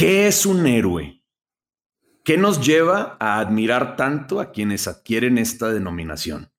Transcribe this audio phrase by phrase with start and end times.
[0.00, 1.22] ¿Qué es un héroe?
[2.24, 6.50] ¿Qué nos lleva a admirar tanto a quienes adquieren esta denominación?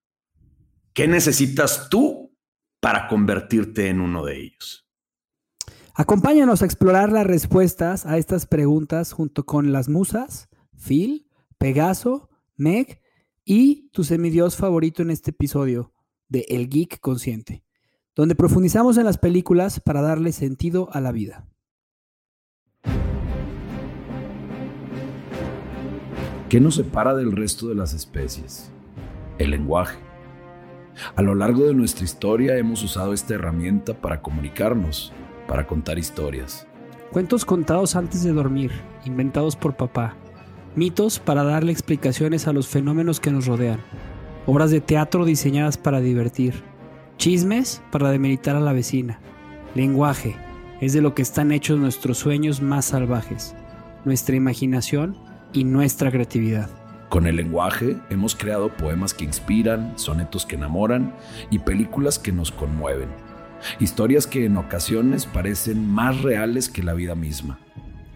[0.93, 2.37] ¿Qué necesitas tú
[2.79, 4.87] para convertirte en uno de ellos?
[5.95, 10.47] Acompáñanos a explorar las respuestas a estas preguntas junto con las musas,
[10.77, 11.27] Phil,
[11.57, 13.01] Pegaso, Meg
[13.43, 15.95] y tu semidios favorito en este episodio
[16.27, 17.63] de El Geek Consciente,
[18.13, 21.50] donde profundizamos en las películas para darle sentido a la vida.
[26.51, 28.69] ¿Qué nos separa del resto de las especies?
[29.37, 29.97] El lenguaje.
[31.15, 35.13] A lo largo de nuestra historia hemos usado esta herramienta para comunicarnos,
[35.47, 36.67] para contar historias.
[37.13, 38.69] Cuentos contados antes de dormir,
[39.05, 40.17] inventados por papá.
[40.75, 43.79] Mitos para darle explicaciones a los fenómenos que nos rodean.
[44.45, 46.63] Obras de teatro diseñadas para divertir.
[47.15, 49.21] Chismes para demeritar a la vecina.
[49.73, 50.35] Lenguaje
[50.81, 53.55] es de lo que están hechos nuestros sueños más salvajes,
[54.03, 56.69] nuestra imaginación y nuestra creatividad.
[57.09, 61.13] Con el lenguaje hemos creado poemas que inspiran, sonetos que enamoran
[61.49, 63.09] y películas que nos conmueven.
[63.79, 67.59] Historias que en ocasiones parecen más reales que la vida misma.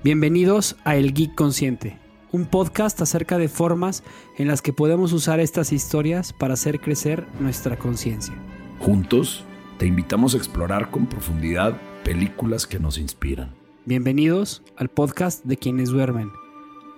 [0.04, 1.98] Bienvenidos a El Geek Consciente,
[2.32, 4.04] un podcast acerca de formas
[4.38, 8.34] en las que podemos usar estas historias para hacer crecer nuestra conciencia.
[8.80, 9.44] Juntos,
[9.78, 13.56] te invitamos a explorar con profundidad películas que nos inspiran.
[13.86, 16.30] Bienvenidos al podcast de quienes duermen,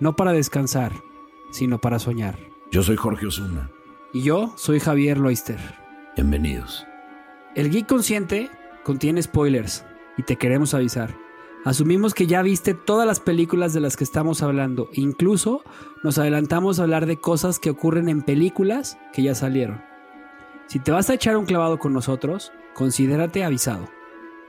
[0.00, 0.92] no para descansar,
[1.50, 2.38] sino para soñar.
[2.70, 3.70] Yo soy Jorge Osuna.
[4.12, 5.58] Y yo soy Javier Loister.
[6.16, 6.86] Bienvenidos.
[7.54, 8.50] El Geek Consciente
[8.84, 9.84] contiene spoilers
[10.16, 11.14] y te queremos avisar.
[11.64, 14.88] Asumimos que ya viste todas las películas de las que estamos hablando.
[14.92, 15.62] Incluso
[16.04, 19.82] nos adelantamos a hablar de cosas que ocurren en películas que ya salieron.
[20.66, 23.88] Si te vas a echar un clavado con nosotros, considérate avisado.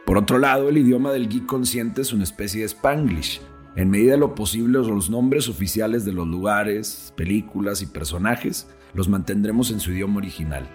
[0.05, 3.41] Por otro lado, el idioma del geek consciente es una especie de spanglish.
[3.75, 9.07] En medida de lo posible, los nombres oficiales de los lugares, películas y personajes los
[9.07, 10.67] mantendremos en su idioma original.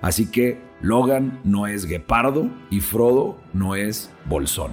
[0.00, 4.72] Así que Logan no es guepardo y Frodo no es bolsón.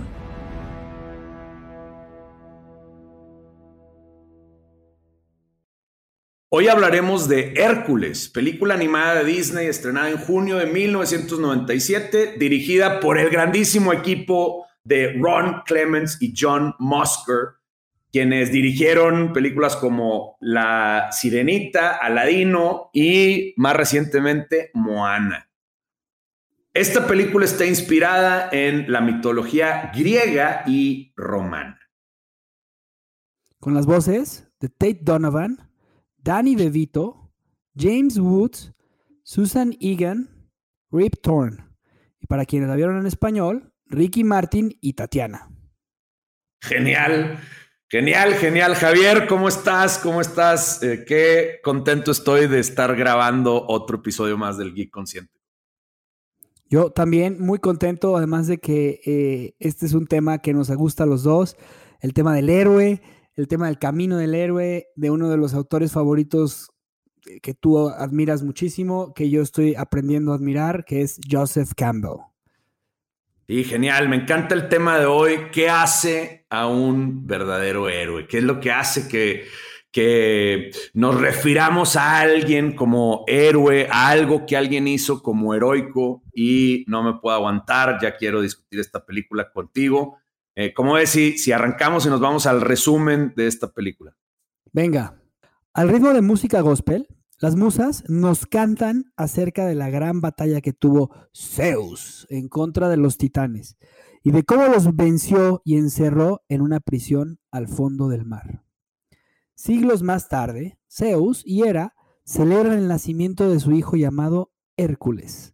[6.50, 13.20] Hoy hablaremos de Hércules, película animada de Disney estrenada en junio de 1997, dirigida por
[13.20, 17.57] el grandísimo equipo de Ron Clements y John Musker,
[18.18, 25.52] quienes dirigieron películas como La Sirenita, Aladino y más recientemente Moana.
[26.74, 31.80] Esta película está inspirada en la mitología griega y romana.
[33.60, 35.70] Con las voces de Tate Donovan,
[36.18, 37.32] Danny DeVito,
[37.76, 38.74] James Woods,
[39.22, 40.50] Susan Egan,
[40.90, 41.78] Rip Torn.
[42.20, 45.52] Y para quienes la vieron en español, Ricky Martin y Tatiana.
[46.62, 47.38] Genial.
[47.90, 48.76] Genial, genial.
[48.76, 49.98] Javier, ¿cómo estás?
[49.98, 50.84] ¿Cómo estás?
[50.84, 55.32] Eh, qué contento estoy de estar grabando otro episodio más del Geek Consciente.
[56.70, 61.04] Yo también muy contento, además de que eh, este es un tema que nos gusta
[61.04, 61.56] a los dos,
[62.02, 63.02] el tema del héroe,
[63.36, 66.72] el tema del camino del héroe, de uno de los autores favoritos
[67.26, 72.27] eh, que tú admiras muchísimo, que yo estoy aprendiendo a admirar, que es Joseph Campbell.
[73.50, 75.48] Y genial, me encanta el tema de hoy.
[75.54, 78.28] ¿Qué hace a un verdadero héroe?
[78.28, 79.46] ¿Qué es lo que hace que,
[79.90, 86.24] que nos refiramos a alguien como héroe, a algo que alguien hizo como heroico?
[86.34, 90.18] Y no me puedo aguantar, ya quiero discutir esta película contigo.
[90.54, 94.14] Eh, ¿Cómo ves si, si arrancamos y nos vamos al resumen de esta película?
[94.74, 95.22] Venga,
[95.74, 97.08] al ritmo de música gospel,
[97.40, 102.98] las musas nos cantan acerca de la gran batalla que tuvo Zeus en contra de
[102.98, 103.78] los titanes
[104.24, 108.64] y de cómo los venció y encerró en una prisión al fondo del mar.
[109.54, 111.94] Siglos más tarde, Zeus y Hera
[112.26, 115.54] celebran el nacimiento de su hijo llamado Hércules.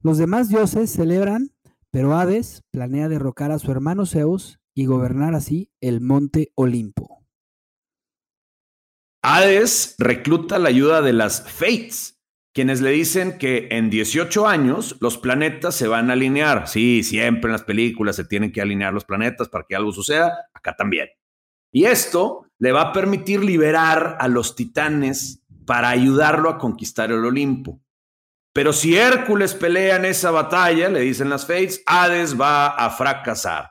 [0.00, 1.50] Los demás dioses celebran,
[1.90, 7.19] pero Hades planea derrocar a su hermano Zeus y gobernar así el monte Olimpo.
[9.22, 12.18] Hades recluta la ayuda de las Fates,
[12.54, 16.66] quienes le dicen que en 18 años los planetas se van a alinear.
[16.68, 20.48] Sí, siempre en las películas se tienen que alinear los planetas para que algo suceda,
[20.54, 21.08] acá también.
[21.70, 27.24] Y esto le va a permitir liberar a los titanes para ayudarlo a conquistar el
[27.24, 27.80] Olimpo.
[28.52, 33.70] Pero si Hércules pelea en esa batalla, le dicen las Fates, Hades va a fracasar.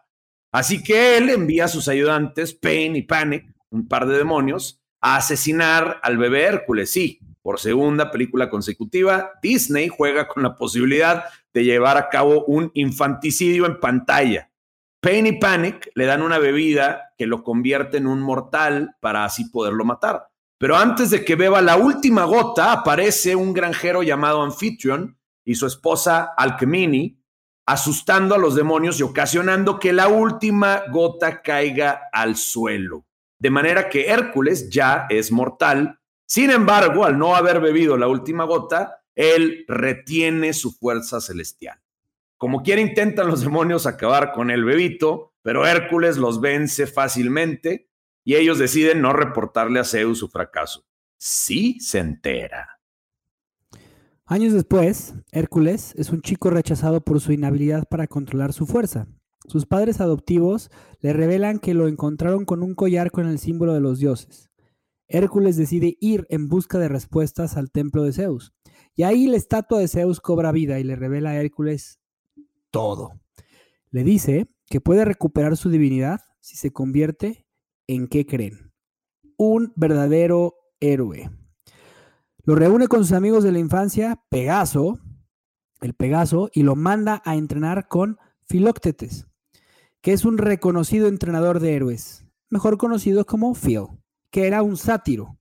[0.54, 5.18] Así que él envía a sus ayudantes, Pain y Panic, un par de demonios, a
[5.18, 6.92] asesinar al bebé Hércules.
[6.92, 12.72] Sí, por segunda película consecutiva, Disney juega con la posibilidad de llevar a cabo un
[12.74, 14.51] infanticidio en pantalla.
[15.01, 19.46] Pain y Panic le dan una bebida que lo convierte en un mortal para así
[19.46, 20.28] poderlo matar.
[20.57, 25.66] Pero antes de que beba la última gota, aparece un granjero llamado Anfitrion y su
[25.66, 27.18] esposa Alchemini,
[27.66, 33.06] asustando a los demonios y ocasionando que la última gota caiga al suelo.
[33.39, 36.00] De manera que Hércules ya es mortal.
[36.25, 41.80] Sin embargo, al no haber bebido la última gota, él retiene su fuerza celestial.
[42.38, 47.89] Como quiera intentan los demonios acabar con el bebito, pero Hércules los vence fácilmente
[48.24, 50.86] y ellos deciden no reportarle a Zeus su fracaso.
[51.18, 52.80] Sí se entera.
[54.25, 59.07] Años después, Hércules es un chico rechazado por su inhabilidad para controlar su fuerza.
[59.50, 60.69] Sus padres adoptivos
[61.00, 64.51] le revelan que lo encontraron con un collar con el símbolo de los dioses.
[65.07, 68.54] Hércules decide ir en busca de respuestas al templo de Zeus.
[68.96, 72.00] Y ahí la estatua de Zeus cobra vida y le revela a Hércules
[72.69, 73.19] todo.
[73.90, 77.48] Le dice que puede recuperar su divinidad si se convierte
[77.88, 78.72] en qué creen.
[79.36, 81.31] Un verdadero héroe.
[82.44, 85.00] Lo reúne con sus amigos de la infancia, Pegaso,
[85.81, 89.28] el Pegaso, y lo manda a entrenar con Filóctetes,
[90.01, 93.88] que es un reconocido entrenador de héroes, mejor conocido como Phil,
[94.31, 95.38] que era un sátiro.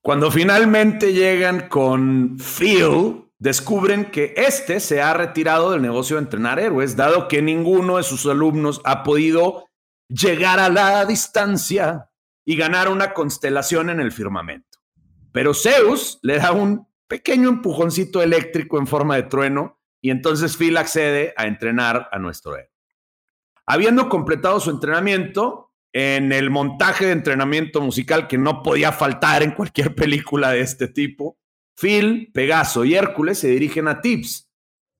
[0.00, 6.58] Cuando finalmente llegan con Phil, descubren que este se ha retirado del negocio de entrenar
[6.58, 9.68] héroes, dado que ninguno de sus alumnos ha podido
[10.08, 12.10] llegar a la distancia
[12.44, 14.78] y ganar una constelación en el firmamento.
[15.30, 20.76] Pero Zeus le da un pequeño empujoncito eléctrico en forma de trueno y entonces Phil
[20.76, 22.70] accede a entrenar a nuestro héroe.
[23.64, 29.52] Habiendo completado su entrenamiento, en el montaje de entrenamiento musical que no podía faltar en
[29.52, 31.38] cualquier película de este tipo,
[31.80, 34.50] Phil, Pegaso y Hércules se dirigen a Tips,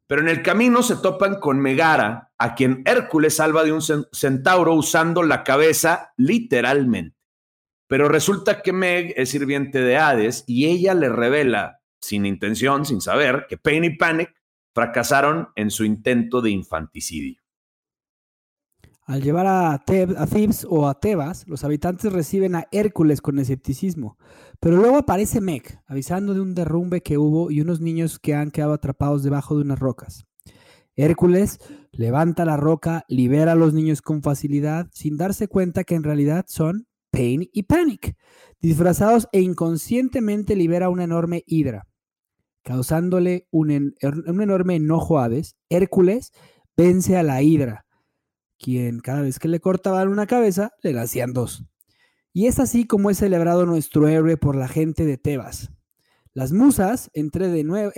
[0.07, 3.83] pero en el camino se topan con Megara, a quien Hércules salva de un
[4.13, 7.17] centauro usando la cabeza literalmente.
[7.89, 13.01] Pero resulta que Meg es sirviente de Hades y ella le revela, sin intención, sin
[13.01, 14.35] saber, que Pain y Panic
[14.75, 17.43] fracasaron en su intento de infanticidio.
[19.05, 24.17] Al llevar a, Thebes o a Tebas, los habitantes reciben a Hércules con escepticismo,
[24.61, 28.53] pero luego aparece Meg, avisando de un derrumbe que hubo y unos niños que han
[28.53, 30.25] quedado atrapados debajo de unas rocas.
[30.95, 31.59] Hércules
[31.91, 36.45] levanta la roca, libera a los niños con facilidad, sin darse cuenta que en realidad
[36.47, 38.17] son Pain y Panic,
[38.61, 41.89] disfrazados e inconscientemente libera una enorme hidra.
[42.63, 46.33] Causándole un, un enorme enojo a Hades, Hércules
[46.77, 47.87] vence a la hidra,
[48.59, 51.65] quien cada vez que le cortaban una cabeza, le hacían dos.
[52.33, 55.71] Y es así como es celebrado nuestro héroe por la gente de Tebas.
[56.35, 57.93] Las musas de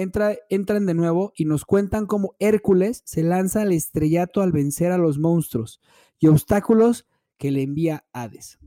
[0.49, 4.99] entran de nuevo y nos cuentan cómo Hércules se lanza al estrellato al vencer a
[4.99, 5.81] los monstruos
[6.19, 7.07] y obstáculos
[7.39, 8.59] que le envía Hades.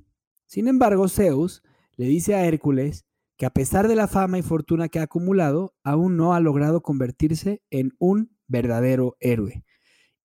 [0.46, 1.64] Sin embargo, Zeus
[1.98, 3.07] le dice a Hércules
[3.38, 6.82] que a pesar de la fama y fortuna que ha acumulado, aún no ha logrado
[6.82, 9.64] convertirse en un verdadero héroe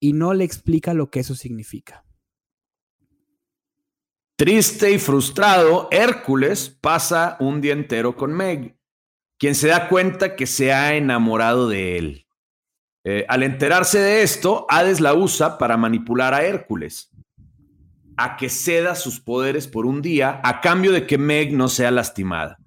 [0.01, 2.05] y no le explica lo que eso significa.
[4.37, 8.77] Triste y frustrado, Hércules pasa un día entero con Meg,
[9.39, 12.27] quien se da cuenta que se ha enamorado de él.
[13.05, 17.11] Eh, al enterarse de esto, Hades la usa para manipular a Hércules,
[18.17, 21.91] a que ceda sus poderes por un día a cambio de que Meg no sea
[21.91, 22.62] lastimada.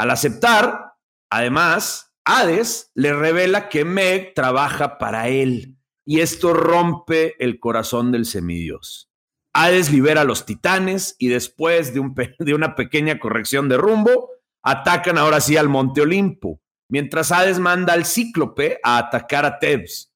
[0.00, 0.94] Al aceptar,
[1.28, 5.76] además, Hades le revela que Meg trabaja para él
[6.06, 9.10] y esto rompe el corazón del semidios.
[9.52, 14.30] Hades libera a los titanes y después de, un de una pequeña corrección de rumbo,
[14.62, 20.14] atacan ahora sí al Monte Olimpo, mientras Hades manda al Cíclope a atacar a Tebs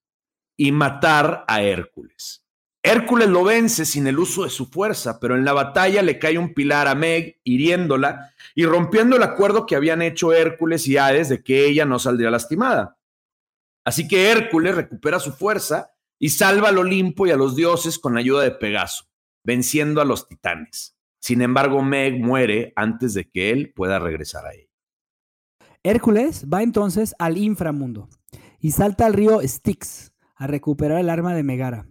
[0.57, 2.43] y matar a Hércules.
[2.87, 6.38] Hércules lo vence sin el uso de su fuerza, pero en la batalla le cae
[6.38, 11.31] un pilar a Meg, hiriéndola y rompiendo el acuerdo que habían hecho Hércules y Hades
[11.31, 12.99] de que ella no saldría lastimada.
[13.85, 18.17] Así que Hércules recupera su fuerza y salva al Olimpo y a los dioses con
[18.17, 19.07] ayuda de Pegaso
[19.45, 20.97] venciendo a los titanes.
[21.21, 24.53] Sin embargo, Meg muere antes de que él pueda regresar a.
[25.83, 28.09] Hércules va entonces al inframundo
[28.59, 31.87] y salta al río Styx a recuperar el arma de Megara.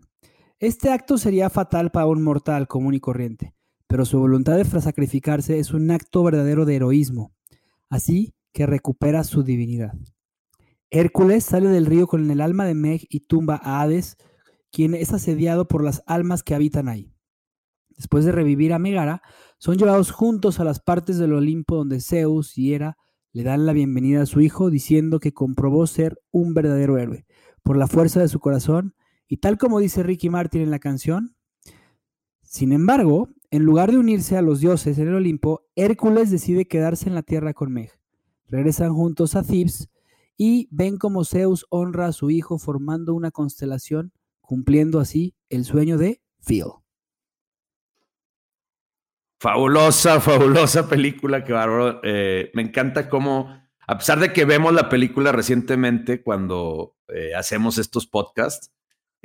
[0.64, 3.54] Este acto sería fatal para un mortal común y corriente,
[3.86, 7.34] pero su voluntad de sacrificarse es un acto verdadero de heroísmo,
[7.90, 9.92] así que recupera su divinidad.
[10.90, 14.16] Hércules sale del río con el alma de Meg y tumba a Hades,
[14.72, 17.14] quien es asediado por las almas que habitan ahí.
[17.90, 19.22] Después de revivir a Megara,
[19.58, 22.96] son llevados juntos a las partes del Olimpo donde Zeus y Hera
[23.34, 27.26] le dan la bienvenida a su hijo diciendo que comprobó ser un verdadero héroe
[27.64, 28.96] por la fuerza de su corazón
[29.34, 31.36] Y tal como dice Ricky Martin en la canción,
[32.44, 37.10] sin embargo, en lugar de unirse a los dioses en el Olimpo, Hércules decide quedarse
[37.10, 37.90] en la tierra con Meg.
[38.48, 39.90] Regresan juntos a Thebes
[40.38, 45.98] y ven como Zeus honra a su hijo formando una constelación, cumpliendo así el sueño
[45.98, 46.66] de Phil.
[49.40, 52.02] Fabulosa, fabulosa película, que bárbaro.
[52.04, 53.50] Eh, me encanta cómo,
[53.88, 58.70] a pesar de que vemos la película recientemente cuando eh, hacemos estos podcasts,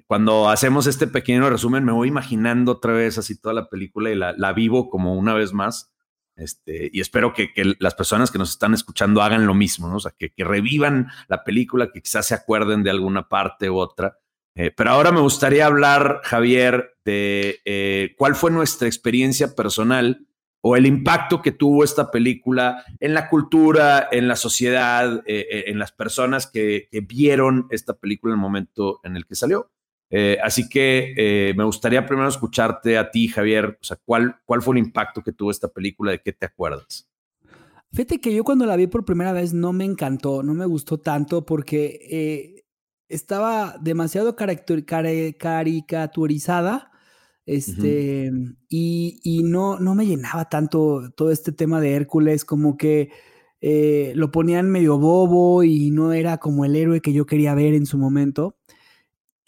[0.07, 4.15] cuando hacemos este pequeño resumen, me voy imaginando otra vez así toda la película y
[4.15, 5.93] la, vivo como una vez más.
[6.37, 7.51] Este, y espero que,
[7.81, 9.97] las personas que nos están escuchando hagan lo mismo, ¿no?
[9.97, 14.19] O sea, que, revivan la película, que quizás se acuerden de alguna parte u otra.
[14.55, 20.27] Eh, pero ahora me gustaría hablar, Javier, de eh, cuál fue nuestra experiencia personal
[20.61, 25.79] o el impacto que tuvo esta película en la cultura, en la sociedad, eh, en
[25.79, 29.71] las personas que, que, vieron esta película en el momento en el que salió.
[30.11, 33.79] Eh, así que eh, me gustaría primero escucharte a ti, Javier.
[33.81, 36.13] O sea, ¿cuál, ¿cuál fue el impacto que tuvo esta película?
[36.13, 37.11] ¿De qué te acuerdas?
[37.93, 40.99] Fíjate que yo cuando la vi por primera vez no me encantó, no me gustó
[40.99, 42.65] tanto porque eh,
[43.09, 46.91] estaba demasiado caricaturizada
[47.47, 48.31] este,
[48.69, 53.09] y, y, no, no me llenaba tanto todo este tema de Hércules, como que
[54.15, 57.87] lo ponían medio bobo y no era como el héroe que yo quería ver en
[57.87, 58.58] su momento.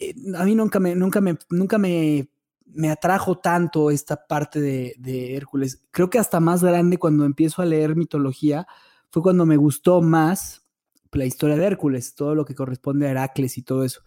[0.01, 2.27] Eh, a mí nunca me, nunca me, nunca me,
[2.65, 5.83] me atrajo tanto esta parte de, Hércules.
[5.91, 8.67] Creo que hasta más grande cuando empiezo a leer mitología
[9.11, 10.67] fue cuando me gustó más
[11.11, 14.01] la historia de Hércules, todo lo que corresponde a Heracles y todo eso.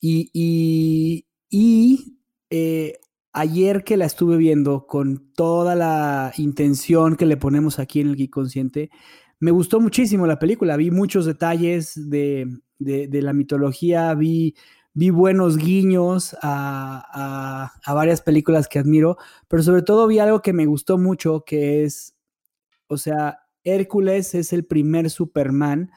[0.00, 0.30] Y,
[1.50, 2.18] y,
[2.50, 2.98] eh,
[3.32, 8.16] ayer que la estuve viendo con toda la intención que le ponemos aquí en el
[8.16, 8.90] Geek Consciente,
[9.38, 10.78] me gustó muchísimo la película.
[10.78, 12.48] Vi muchos detalles de,
[12.78, 14.54] de, de la mitología, vi
[14.96, 20.64] vi buenos guiños a, varias películas que admiro, pero sobre todo vi algo que me
[20.64, 22.16] gustó mucho, que es,
[22.88, 25.90] o sea, Hércules es el primer Superman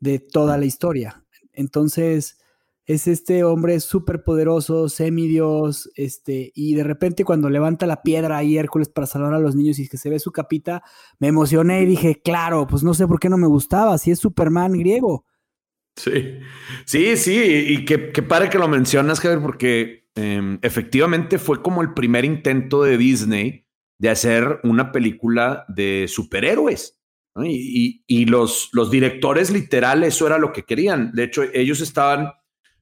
[0.00, 1.22] de toda la historia.
[1.52, 2.38] Entonces,
[2.86, 8.56] es este hombre súper poderoso, semidios, este, y de repente cuando levanta la piedra ahí
[8.56, 10.82] Hércules para salvar a los niños y que se ve su capita,
[11.18, 14.18] me emocioné y dije, claro, pues no sé por qué no me gustaba, si es
[14.18, 15.26] Superman griego.
[15.96, 16.40] Sí,
[16.84, 21.80] sí, sí, y que, que padre que lo mencionas, Javier, porque em, efectivamente fue como
[21.80, 23.66] el primer intento de Disney
[23.98, 27.00] de hacer una película de superhéroes.
[27.44, 31.12] Y, y, los, los directores literal, eso era lo que querían.
[31.12, 32.30] De hecho, ellos estaban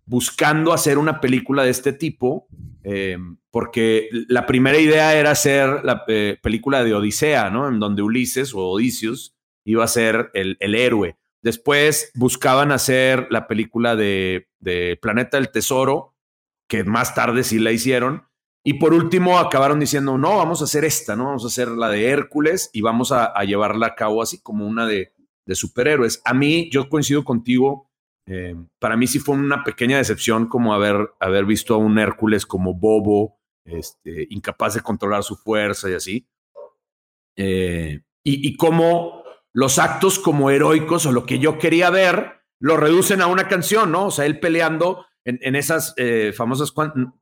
[0.07, 2.47] buscando hacer una película de este tipo,
[2.85, 7.69] em, porque la primera idea era hacer la eh, película de Odisea, ¿no?
[7.69, 11.17] En donde Ulises o Odysseus iba a ser el, el héroe.
[11.45, 14.49] Después buscaban hacer la película de,
[15.03, 16.15] Planeta del Tesoro,
[16.67, 18.27] que más tarde sí la hicieron.
[18.65, 21.27] Y por último acabaron diciendo, no, vamos a hacer esta, ¿no?
[21.27, 24.87] Vamos a hacer la de Hércules y vamos a, llevarla a cabo así como una
[24.87, 25.13] de,
[25.53, 26.23] superhéroes.
[26.25, 27.91] A mí, yo coincido contigo,
[28.27, 32.47] eh, para mí sí fue una pequeña decepción como haber, haber visto a un Hércules
[32.47, 36.27] como bobo, este, incapaz de controlar su fuerza y así.
[37.37, 39.24] Eh, y, y cómo
[39.55, 43.93] los actos como heroicos o lo que yo quería ver, lo reducen a una canción,
[43.93, 44.07] ¿no?
[44.07, 46.75] O sea, él peleando en, esas eh, famosas,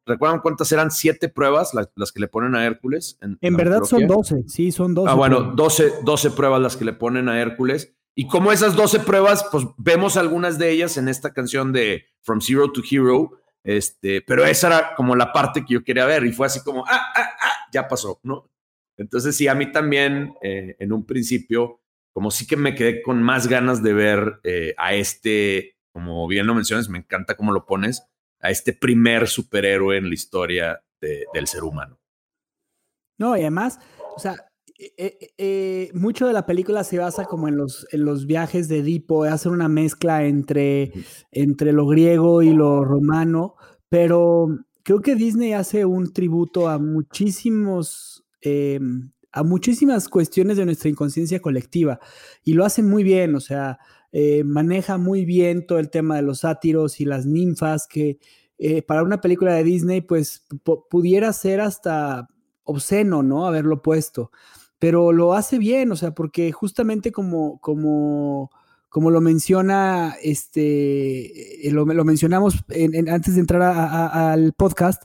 [0.04, 0.90] ¿recuerdan cuántas eran?
[0.90, 3.16] Siete pruebas las, que le ponen a Hércules.
[3.20, 5.10] En, verdad son doce, sí, son doce.
[5.10, 7.94] Ah, bueno, doce, doce pruebas las que le ponen a Hércules.
[8.16, 12.40] Y como esas doce pruebas, pues vemos algunas de ellas en esta canción de From
[12.40, 16.32] Zero to Hero, este, pero esa era como la parte que yo quería ver y
[16.32, 18.50] fue así como, ah, ah, ah, ya pasó, ¿no?
[18.96, 21.81] Entonces sí, a mí también eh, en un principio
[22.12, 26.46] como sí que me quedé con más ganas de ver eh, a este, como bien
[26.46, 28.04] lo mencionas, me encanta cómo lo pones,
[28.40, 31.98] a este primer superhéroe en la historia del ser humano.
[33.18, 33.80] No, y además,
[34.14, 34.36] o sea,
[34.78, 38.78] eh, eh, mucho de la película se basa como en los, en los viajes de
[38.78, 40.92] Edipo, hacer una mezcla entre,
[41.30, 43.54] entre lo griego y lo romano,
[43.88, 44.48] pero
[44.82, 51.40] creo que Disney hace un tributo a muchísimos em, a muchísimas cuestiones de nuestra inconsciencia
[51.40, 51.98] colectiva
[52.44, 53.78] y lo hace muy bien, o sea,
[54.12, 58.18] eh, maneja muy bien todo el tema de los sátiros y las ninfas que
[58.58, 60.44] eh, para una película de Disney pues
[60.90, 62.28] pudiera ser hasta
[62.64, 63.46] obsceno, ¿no?
[63.46, 64.30] Haberlo puesto,
[64.78, 68.50] pero lo hace bien, o sea, porque justamente como, como,
[68.88, 72.64] como lo menciona, este, eh, lo, mencionamos
[73.08, 75.02] antes de entrar al podcast,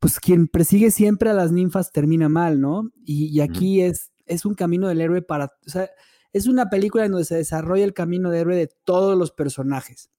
[0.00, 2.90] pues quien persigue siempre a las ninfas termina mal, ¿no?
[3.04, 5.90] Y, aquí es, es un camino del héroe para, o sea,
[6.32, 10.10] es una película en donde se desarrolla el camino de héroe de todos los personajes.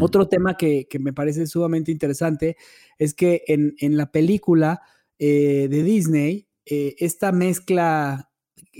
[0.00, 2.56] Otro tema que, me parece sumamente interesante
[2.98, 4.80] es que en, la película
[5.18, 8.30] eh, de Disney, eh, esta mezcla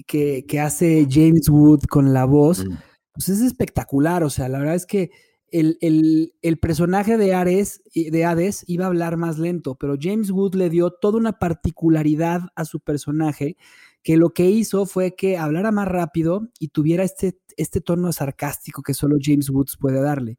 [0.07, 2.65] que, hace James Wood con la voz,
[3.13, 4.23] pues es espectacular.
[4.23, 5.11] O sea, la verdad es que
[5.53, 10.71] el, personaje de, Ares, de Hades iba a hablar más lento, pero James Wood le
[10.71, 13.57] dio toda una particularidad a su personaje
[14.03, 18.83] que lo que hizo fue que hablara más rápido y tuviera este, este tono sarcástico
[18.83, 20.39] que solo James Woods puede darle.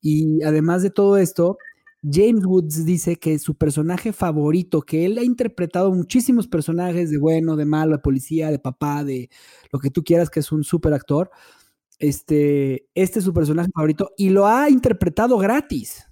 [0.00, 1.58] Y además de todo esto,
[2.02, 7.56] James Woods dice que su personaje favorito, que él ha interpretado muchísimos personajes de bueno,
[7.56, 9.30] de malo, de policía, de papá, de
[9.72, 11.30] lo que tú quieras, que es un súper actor,
[12.08, 16.06] este, este es su personaje favorito y lo ha interpretado gratis.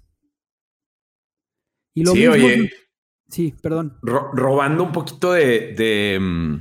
[1.93, 2.71] Y lo sí, oye.
[3.27, 3.97] Sí, perdón.
[4.01, 6.55] robando un poquito de, de, mm,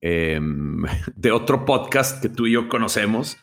[0.00, 0.84] em,
[1.16, 3.36] de, otro podcast que tú y yo conocemos.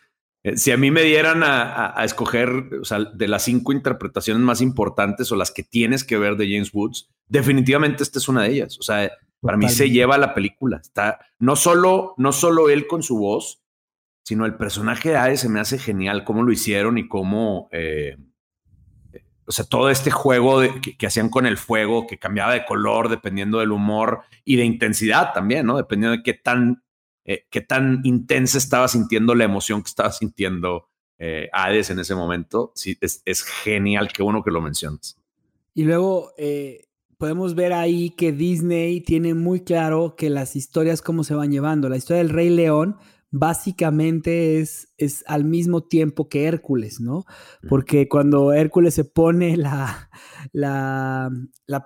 [0.43, 2.49] Eh, si a mí me dieran a, escoger
[2.81, 6.49] o sea, de las cinco interpretaciones más importantes o las que tienes que ver de
[6.49, 8.77] James Woods, definitivamente esta es una de ellas.
[8.79, 10.77] O sea, para mí se lleva la película.
[10.77, 13.61] Está no solo, no solo él con su voz,
[14.29, 18.15] sino el personaje de Hades se me hace genial cómo lo hicieron y cómo, eh,
[19.47, 20.61] o sea, todo este juego
[20.99, 25.33] que, hacían con el fuego, que cambiaba de color dependiendo del humor y de intensidad
[25.33, 25.77] también, ¿no?
[25.77, 26.83] Dependiendo de qué tan,
[27.25, 32.13] eh, qué tan intensa estaba sintiendo la emoción que estaba sintiendo eh, Hades en ese
[32.13, 32.71] momento.
[32.75, 35.17] Sí, es, genial, qué bueno que lo mencionas.
[35.73, 36.33] Y luego
[37.17, 41.89] podemos ver ahí que Disney tiene muy claro que las historias cómo se van llevando.
[41.89, 42.95] La historia del Rey León
[43.31, 47.25] básicamente es, es al mismo tiempo que Hércules, ¿no?
[47.67, 50.09] Porque cuando Hércules se pone la,
[50.51, 51.29] la,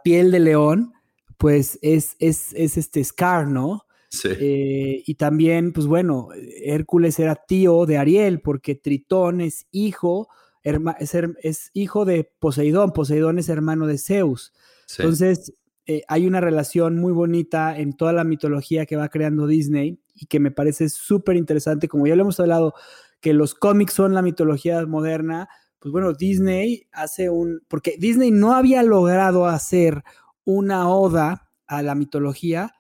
[0.03, 0.93] piel de león,
[1.37, 3.85] pues es, es, este Scar, ¿no?
[4.09, 4.29] Sí.
[4.31, 6.29] Eh, y también, pues bueno,
[6.63, 10.29] Hércules era tío de Ariel, porque Tritón es hijo,
[10.61, 14.53] es, es, hijo de Poseidón, Poseidón es hermano de Zeus.
[14.97, 15.53] Entonces,
[15.85, 20.27] eh, hay una relación muy bonita en toda la mitología que va creando Disney y
[20.27, 22.73] que me parece súper interesante, como ya lo hemos hablado,
[23.19, 25.49] que los cómics son la mitología moderna,
[25.79, 30.03] pues bueno, Disney hace un, porque Disney no había logrado hacer
[30.45, 32.73] una oda a la mitología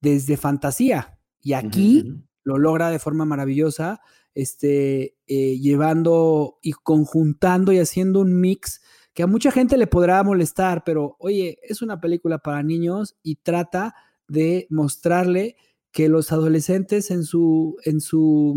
[0.00, 4.00] desde fantasía y aquí lo logra de forma maravillosa,
[4.34, 8.80] este, eh, llevando y conjuntando y haciendo un mix
[9.14, 13.36] que a mucha gente le podrá molestar, pero oye, es una película para niños y
[13.36, 13.94] trata
[14.28, 15.56] de mostrarle
[15.98, 18.54] que los adolescentes en su, en su,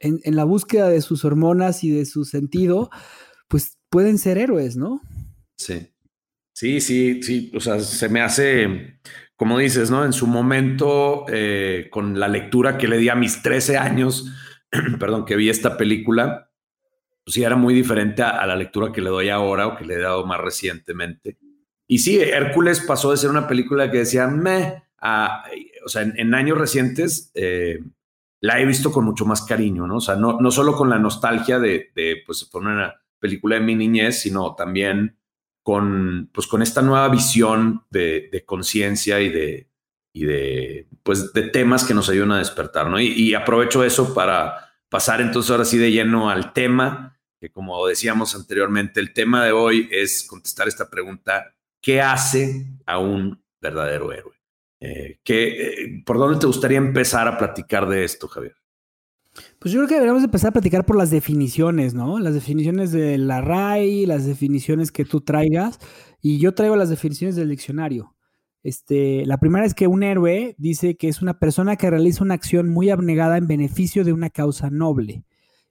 [0.00, 2.90] en, la búsqueda de sus hormonas y de su sentido,
[3.46, 5.00] pues pueden ser héroes, ¿no?
[5.56, 5.92] Sí.
[6.52, 7.52] Sí, sí, sí.
[7.54, 8.98] O sea, se me hace,
[9.36, 10.04] como dices, ¿no?
[10.04, 14.26] En su momento, eh, con la lectura que le di a mis 13 años,
[14.98, 16.50] perdón, que vi esta película,
[17.22, 19.94] pues sí era muy diferente a, la lectura que le doy ahora o que le
[19.94, 21.38] he dado más recientemente.
[21.86, 25.44] Y sí, Hércules pasó de ser una película que decía, me, a,
[25.84, 27.80] o sea, en, años recientes eh,
[28.40, 29.96] la he visto con mucho más cariño, ¿no?
[29.96, 31.90] O sea, no, no solo con la nostalgia de,
[32.26, 35.18] pues, poner una película de mi niñez, sino también
[35.62, 39.70] con, pues, con esta nueva visión de, conciencia y de,
[40.12, 43.00] y de, pues, de temas que nos ayudan a despertar, ¿no?
[43.00, 48.34] y aprovecho eso para pasar entonces ahora sí de lleno al tema, que como decíamos
[48.34, 54.39] anteriormente, el tema de hoy es contestar esta pregunta, ¿qué hace a un verdadero héroe?
[54.80, 58.54] Eh, eh, ¿Por dónde te gustaría empezar a platicar de esto, Javier?
[59.58, 62.18] Pues yo creo que deberíamos empezar a platicar por las definiciones, ¿no?
[62.18, 65.78] Las definiciones de la RAI, las definiciones que tú traigas,
[66.20, 68.16] y yo traigo las definiciones del diccionario.
[68.62, 72.34] Este, la primera es que un héroe dice que es una persona que realiza una
[72.34, 75.24] acción muy abnegada en beneficio de una causa noble.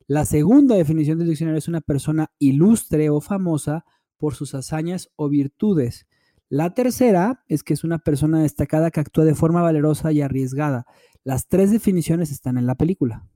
[0.07, 3.85] La segunda definición del diccionario es una persona ilustre o famosa
[4.17, 6.07] por sus hazañas o virtudes.
[6.49, 10.85] La tercera es que es una persona destacada que actúa de forma valerosa y arriesgada.
[11.23, 13.27] Las tres definiciones están en la película.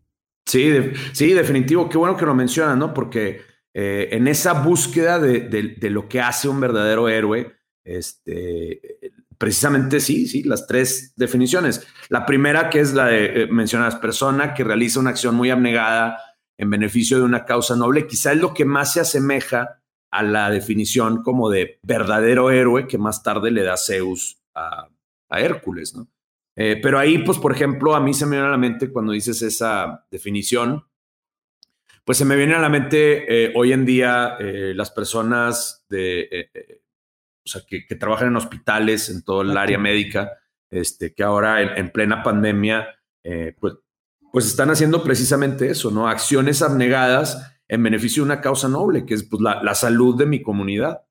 [0.45, 0.71] Sí,
[1.13, 1.87] sí, definitivo.
[1.87, 2.93] Qué bueno que lo mencionas, ¿no?
[2.93, 3.41] Porque
[3.73, 8.99] eh, en esa búsqueda de, de, lo que hace un verdadero héroe, este,
[9.37, 11.85] precisamente sí, sí, las tres definiciones.
[12.09, 16.17] La primera, que es la de eh, mencionas, persona que realiza una acción muy abnegada
[16.57, 19.82] en beneficio de una causa noble, quizá es lo que más se asemeja
[20.13, 24.89] a la definición como de verdadero héroe que más tarde le da Zeus a,
[25.29, 26.07] Hércules, ¿no?
[26.55, 29.13] Eh, pero ahí, pues, por ejemplo, a mí se me viene a la mente cuando
[29.13, 30.83] dices esa definición,
[32.05, 36.51] pues se me viene a la mente eh, hoy en día las personas de
[37.45, 40.31] o sea, que, trabajan en hospitales, en todo el área médica,
[40.69, 42.87] este, que ahora en, plena pandemia,
[43.23, 43.75] eh, pues,
[44.31, 46.07] pues están haciendo precisamente eso, ¿no?
[46.07, 50.43] Acciones abnegadas en beneficio de una causa noble, que es pues, la, salud de mi
[50.43, 51.01] comunidad.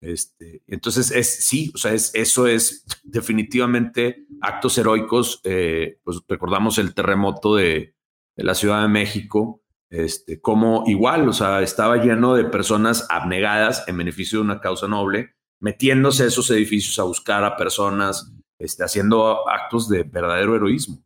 [0.00, 5.40] Este, entonces, es, sí, o sea, es, eso es definitivamente actos heroicos.
[5.42, 7.96] Eh, pues recordamos el terremoto de,
[8.36, 13.82] de, la Ciudad de México, este, como igual, o sea, estaba lleno de personas abnegadas
[13.88, 18.84] en beneficio de una causa noble, metiéndose a esos edificios a buscar a personas, este,
[18.84, 21.02] haciendo actos de verdadero heroísmo.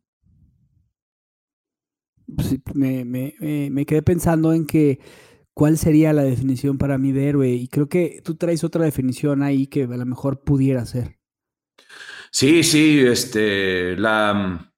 [2.74, 5.00] Me, quedé pensando en que
[5.54, 9.42] cuál sería la definición para mí de héroe y creo que tú traes otra definición
[9.42, 11.18] ahí que a lo mejor pudiera ser.
[12.30, 14.72] Sí, sí, este, la,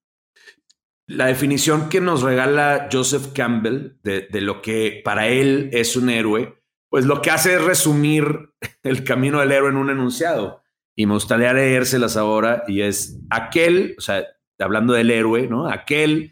[1.07, 6.09] la definición que nos regala Joseph Campbell de, de, lo que para él es un
[6.09, 8.51] héroe, pues lo que hace es resumir
[8.83, 10.63] el camino del héroe en un enunciado.
[10.95, 14.27] Y me gustaría leérselas ahora y es aquel, o sea,
[14.59, 15.69] hablando del héroe, ¿no?
[15.69, 16.32] Aquel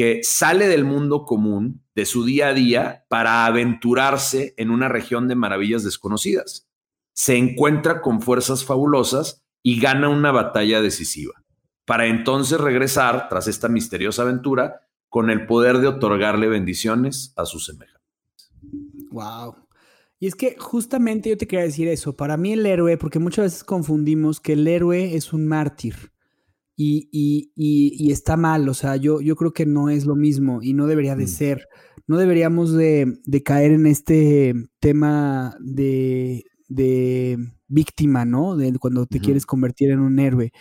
[0.00, 5.28] que sale del mundo común, de su día a día, para aventurarse en una región
[5.28, 6.70] de maravillas desconocidas.
[7.12, 11.44] Se encuentra con fuerzas fabulosas y gana una batalla decisiva
[11.84, 17.66] para entonces regresar tras esta misteriosa aventura con el poder de otorgarle bendiciones a sus
[17.66, 18.54] semejantes.
[19.10, 19.54] Wow.
[20.18, 22.16] Y es que justamente yo te quería decir eso.
[22.16, 26.10] Para mí el héroe, porque muchas veces confundimos que el héroe es un mártir
[26.82, 28.68] y, y, está mal.
[28.68, 31.28] O sea, yo, yo creo que no es lo mismo y no debería de mm.
[31.28, 31.68] ser.
[32.06, 36.44] No deberíamos de, caer en este tema de,
[37.68, 38.56] víctima, ¿no?
[38.56, 40.52] De cuando te quieres convertir en un héroe.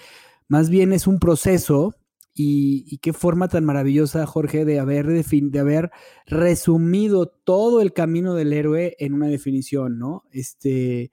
[0.47, 1.95] Más bien es un proceso
[2.33, 5.91] y, qué forma tan maravillosa, Jorge, de haber, de haber
[6.25, 10.25] resumido todo el camino del héroe en una definición, ¿no?
[10.31, 11.11] Este,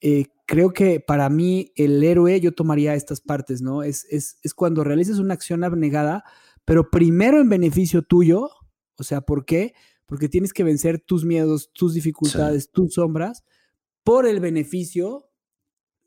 [0.00, 3.82] eh, creo que para mí el héroe, yo tomaría estas partes, ¿no?
[3.82, 6.24] Es, es, es, cuando realizas una acción abnegada,
[6.64, 8.50] pero primero en beneficio tuyo,
[8.96, 9.74] o sea, ¿por qué?
[10.06, 13.44] Porque tienes que vencer tus miedos, tus dificultades, tus sombras,
[14.02, 15.30] por el beneficio,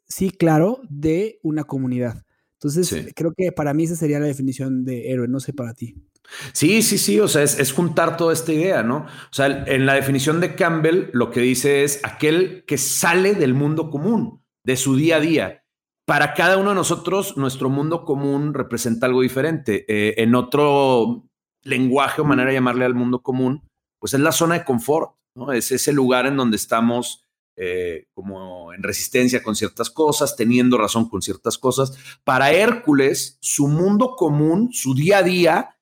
[0.08, 2.26] sí, claro, de una comunidad.
[2.54, 5.96] Entonces, creo que para mí esa sería la definición de héroe, no sé para ti.
[6.52, 8.98] Sí, sí, sí, o sea, es, juntar toda esta idea, ¿no?
[8.98, 13.54] O sea, en la definición de Campbell lo que dice es aquel que sale del
[13.54, 15.64] mundo común, de su día a día.
[16.06, 19.86] Para cada uno de nosotros, nuestro mundo común representa algo diferente.
[19.88, 21.26] Eh, en otro
[21.64, 23.68] lenguaje o manera de llamarle al mundo común,
[24.00, 25.52] pues es la zona de confort, ¿no?
[25.52, 27.28] Es ese lugar en donde estamos
[27.60, 31.98] eh, como en resistencia con ciertas cosas, teniendo razón con ciertas cosas.
[32.24, 35.77] Para Hércules, su mundo común, su día a día,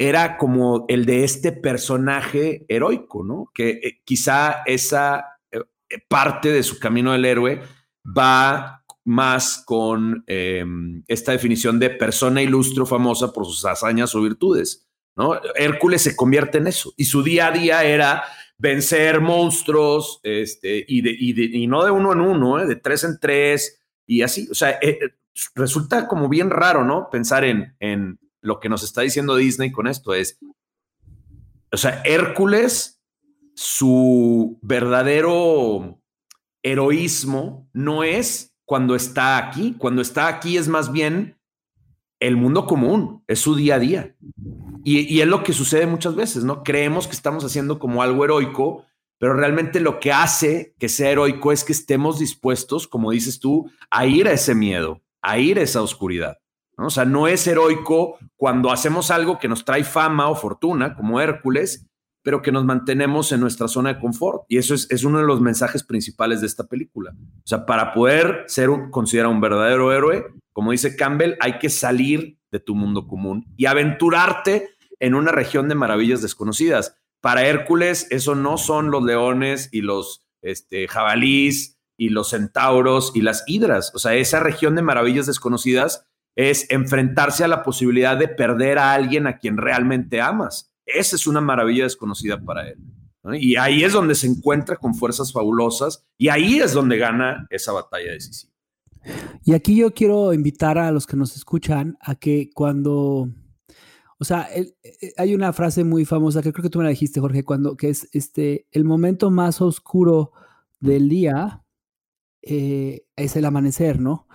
[0.00, 3.50] era como el de este personaje heroico, ¿no?
[3.52, 5.60] Que eh, quizá esa eh,
[6.08, 7.60] parte de su camino del héroe
[8.06, 14.88] va más con em, esta definición de persona ilustre famosa por sus hazañas o virtudes,
[15.16, 15.38] ¿no?
[15.54, 18.24] Hércules se convierte en eso y su día a día era
[18.56, 22.66] vencer monstruos, este, y, de, y, no de uno en uno, ¿eh?
[22.66, 24.48] de tres en tres, y así.
[24.50, 24.78] O sea,
[25.54, 27.10] resulta como bien raro, ¿no?
[27.10, 30.38] Pensar en, en lo que nos está diciendo Disney con esto es,
[31.72, 33.00] o sea, Hércules,
[33.54, 36.00] su verdadero
[36.62, 41.38] heroísmo no es cuando está aquí, cuando está aquí es más bien
[42.20, 44.16] el mundo común, es su día a día.
[44.84, 46.62] Y, es lo que sucede muchas veces, ¿no?
[46.62, 48.84] Creemos que estamos haciendo como algo heroico,
[49.18, 53.70] pero realmente lo que hace que sea heroico es que estemos dispuestos, como dices tú,
[53.90, 56.39] a ir a ese miedo, a ir a esa oscuridad.
[56.80, 56.86] ¿No?
[56.86, 61.20] O sea, no es heroico cuando hacemos algo que nos trae fama o fortuna, como
[61.20, 61.86] Hércules,
[62.22, 64.42] pero que nos mantenemos en nuestra zona de confort.
[64.48, 67.12] Y eso es, uno de los mensajes principales de esta película.
[67.12, 72.38] O sea, para poder ser considerado un verdadero héroe, como dice Campbell, hay que salir
[72.50, 76.96] de tu mundo común y aventurarte en una región de maravillas desconocidas.
[77.20, 83.20] Para Hércules, eso no son los leones y los este, jabalís y los centauros y
[83.20, 83.92] las hidras.
[83.94, 88.92] O sea, esa región de maravillas desconocidas es enfrentarse a la posibilidad de perder a
[88.92, 90.72] alguien a quien realmente amas.
[90.86, 92.78] Esa es una maravilla desconocida para él.
[93.34, 97.72] Y ahí es donde se encuentra con fuerzas fabulosas y ahí es donde gana esa
[97.72, 98.52] batalla decisiva.
[99.44, 103.28] Y aquí yo quiero invitar a los que nos escuchan a que cuando,
[104.18, 104.74] o sea, eh,
[105.16, 107.90] hay una frase muy famosa que creo que tú me la dijiste, Jorge, cuando que
[107.90, 110.32] es este, el momento más oscuro
[110.80, 111.62] del día
[112.42, 114.26] eh, es el amanecer, ¿no?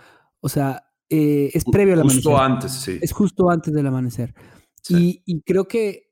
[0.42, 2.24] O sea, eh, es previo al amanecer.
[2.24, 3.00] Justo antes, sí.
[3.02, 4.34] Es justo antes del amanecer.
[4.90, 6.12] Y, y creo que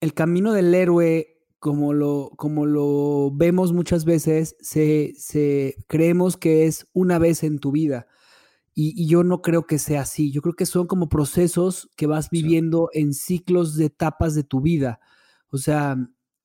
[0.00, 6.86] el camino del héroe como lo, como lo vemos muchas veces, se, creemos que es
[6.92, 8.06] una vez en tu vida.
[8.74, 10.30] Y, yo no creo que sea así.
[10.30, 14.60] Yo creo que son como procesos que vas viviendo en ciclos de etapas de tu
[14.60, 15.00] vida.
[15.48, 15.96] O sea,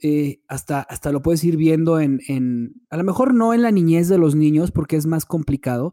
[0.02, 2.22] eh, hasta, hasta lo puedes ir viendo en,
[2.90, 5.92] a lo mejor no en la niñez de los niños, porque es más complicado,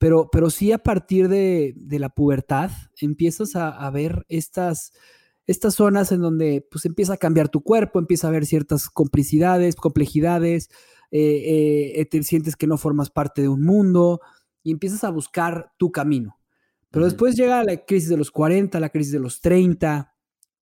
[0.00, 2.70] pero, pero sí a partir de, la pubertad
[3.02, 4.94] empiezas a, ver estas,
[5.46, 9.76] estas zonas en donde pues empieza a cambiar tu cuerpo, empieza a haber ciertas complicidades,
[9.76, 10.70] complejidades,
[11.10, 14.22] eh, eh, te sientes que no formas parte de un mundo
[14.62, 16.38] y empiezas a buscar tu camino.
[16.90, 20.14] Pero después llega la crisis de los 40, la crisis de los 30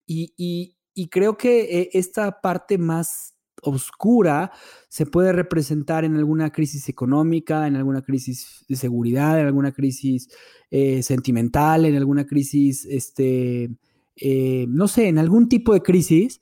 [0.04, 4.52] y, y creo que eh, esta parte más oscura
[4.88, 10.28] se puede representar en alguna crisis económica, en alguna crisis de seguridad, en alguna crisis
[10.70, 13.70] eh, sentimental, en alguna crisis, este,
[14.16, 16.40] eh, no sé, en algún tipo de crisis,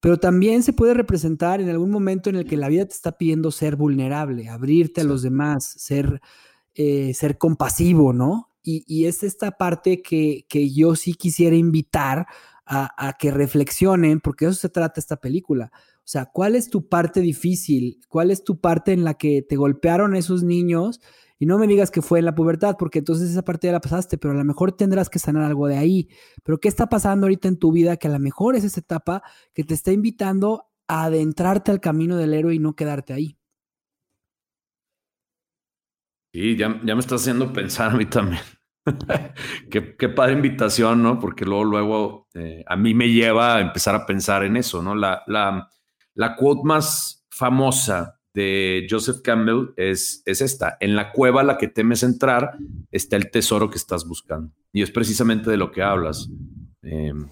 [0.00, 3.18] pero también se puede representar en algún momento en el que la vida te está
[3.18, 6.20] pidiendo ser vulnerable, abrirte a los demás, ser,
[6.74, 8.50] ser compasivo, ¿no?
[8.62, 12.26] Y, es esta parte que, que yo sí quisiera invitar
[12.66, 15.70] a, que reflexionen, porque eso se trata esta película.
[16.06, 17.98] O sea, ¿cuál es tu parte difícil?
[18.08, 21.00] ¿Cuál es tu parte en la que te golpearon esos niños?
[21.36, 23.80] Y no me digas que fue en la pubertad, porque entonces esa parte ya la
[23.80, 26.08] pasaste, pero a lo mejor tendrás que sanar algo de ahí.
[26.44, 29.24] Pero ¿qué está pasando ahorita en tu vida que a lo mejor es esa etapa
[29.52, 33.36] que te está invitando a adentrarte al camino del héroe y no quedarte ahí?
[36.32, 38.42] Sí, ya, ya me está haciendo pensar a mí también.
[39.70, 41.18] qué, padre invitación, ¿no?
[41.18, 44.94] Porque luego, luego eh, a mí me lleva a empezar a pensar en eso, ¿no?
[44.94, 45.68] La, la,
[46.16, 50.76] la quote más famosa de Joseph Campbell es, es esta.
[50.80, 52.56] En la cueva a la que temes entrar
[52.90, 54.52] está el tesoro que estás buscando.
[54.72, 56.28] Y es precisamente de lo que hablas.
[56.82, 57.30] Em,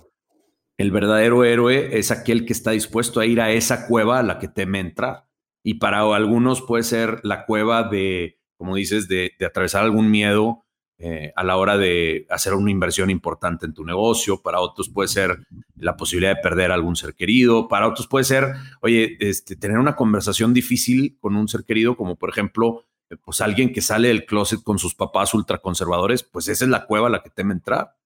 [0.77, 4.39] el verdadero héroe es aquel que está dispuesto a ir a esa cueva a la
[4.39, 5.27] que teme entrar.
[5.63, 10.64] Y para algunos puede ser la cueva de, como dices, de atravesar algún miedo
[10.97, 15.09] eh, a la hora de hacer una inversión importante en tu negocio, para otros puede
[15.09, 15.45] ser
[15.77, 19.79] la posibilidad de perder a algún ser querido, para otros puede ser, oye, este, tener
[19.79, 24.09] una conversación difícil con un ser querido, como por ejemplo, eh, pues alguien que sale
[24.09, 27.55] del closet con sus papás ultraconservadores, pues esa es la cueva a la que teme
[27.55, 27.97] entrar.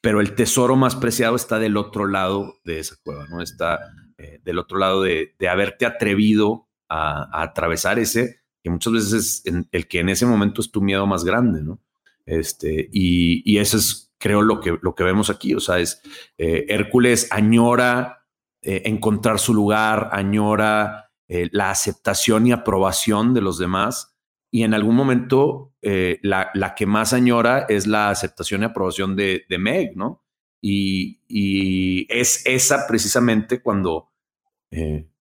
[0.00, 3.40] Pero el tesoro más preciado está del otro lado de esa cueva, ¿no?
[3.40, 3.78] Está
[4.18, 9.42] eh, del otro lado de, haberte atrevido a, a, atravesar ese, que muchas veces es
[9.70, 11.80] el que en ese momento es tu miedo más grande, ¿no?
[12.26, 15.54] Este, y, eso es, creo, lo que, lo que vemos aquí.
[15.54, 16.02] O sea, es
[16.36, 18.26] eh, Hércules añora
[18.62, 24.14] eh, encontrar su lugar, añora eh, la aceptación y aprobación de los demás.
[24.50, 29.44] Y en algún momento la, la, que más añora es la aceptación y aprobación de,
[29.48, 30.24] de Meg, ¿no?
[30.60, 34.10] Y, y, es esa precisamente cuando,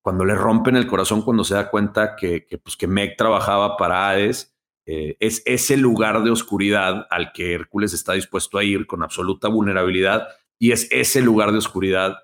[0.01, 3.77] cuando le rompen el corazón, cuando se da cuenta que, que, pues, que Meg trabajaba
[3.77, 4.54] para Hades
[4.85, 9.47] eh, es ese lugar de oscuridad al que Hércules está dispuesto a ir con absoluta
[9.47, 10.27] vulnerabilidad
[10.59, 12.17] y es ese lugar de oscuridad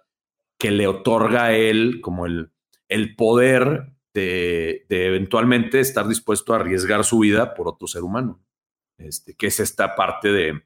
[0.60, 2.52] que le otorga a él como el,
[2.88, 8.43] el poder de, eventualmente estar dispuesto a arriesgar su vida por otro ser humano,
[9.00, 10.62] este, que es esta parte de,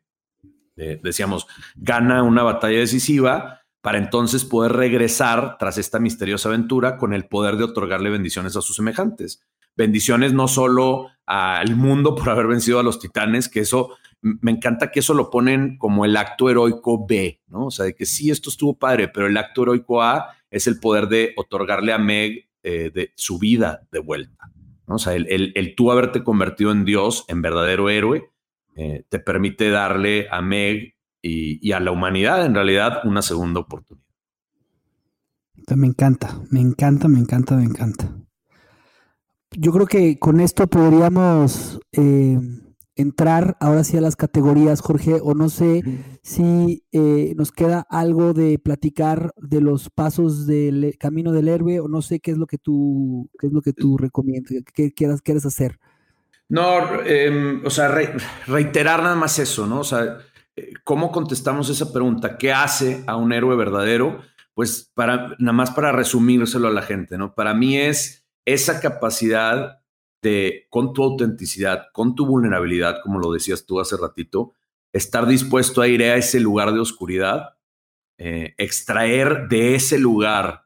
[0.75, 7.13] de, decíamos, gana una batalla decisiva para entonces poder regresar tras esta misteriosa aventura con
[7.13, 12.47] el poder de otorgarle bendiciones a sus semejantes bendiciones no solo al mundo por haber
[12.47, 16.49] vencido a los titanes, que eso me encanta que eso lo ponen como el acto
[16.49, 17.67] heroico B, ¿no?
[17.67, 20.79] O sea, de que sí, esto estuvo padre, pero el acto heroico A es el
[20.79, 24.51] poder de otorgarle a Meg eh, su vida de vuelta.
[24.87, 24.95] ¿no?
[24.95, 28.31] O sea, el, el, tú haberte convertido en Dios, en verdadero héroe,
[28.75, 33.59] eh, te permite darle a Meg y, y, a la humanidad, en realidad, una segunda
[33.59, 34.05] oportunidad.
[35.75, 38.24] Me encanta, me encanta, me encanta, me encanta
[39.57, 42.39] yo creo que con esto podríamos eh,
[42.95, 45.83] entrar ahora sí a las categorías, Jorge, o no sé
[46.23, 51.87] si eh, nos queda algo de platicar de los pasos del camino del héroe, o
[51.87, 55.21] no sé qué es lo que tú, qué es lo que tú recomiendas, qué quieras,
[55.21, 55.77] quieres hacer.
[56.47, 57.93] No, em, o sea,
[58.47, 59.79] reiterar nada más eso, ¿no?
[59.79, 60.19] O sea,
[60.55, 62.37] eh, ¿cómo contestamos esa pregunta?
[62.37, 64.21] ¿Qué hace a un héroe verdadero?
[64.53, 67.33] Pues para, nada más para resumírselo a la gente, ¿no?
[67.33, 69.81] Para mí es esa capacidad
[70.21, 74.53] de, con tu autenticidad, con tu vulnerabilidad, como lo decías tú hace ratito,
[74.93, 77.57] estar dispuesto a ir a ese lugar de oscuridad,
[78.17, 80.65] eh, extraer de ese lugar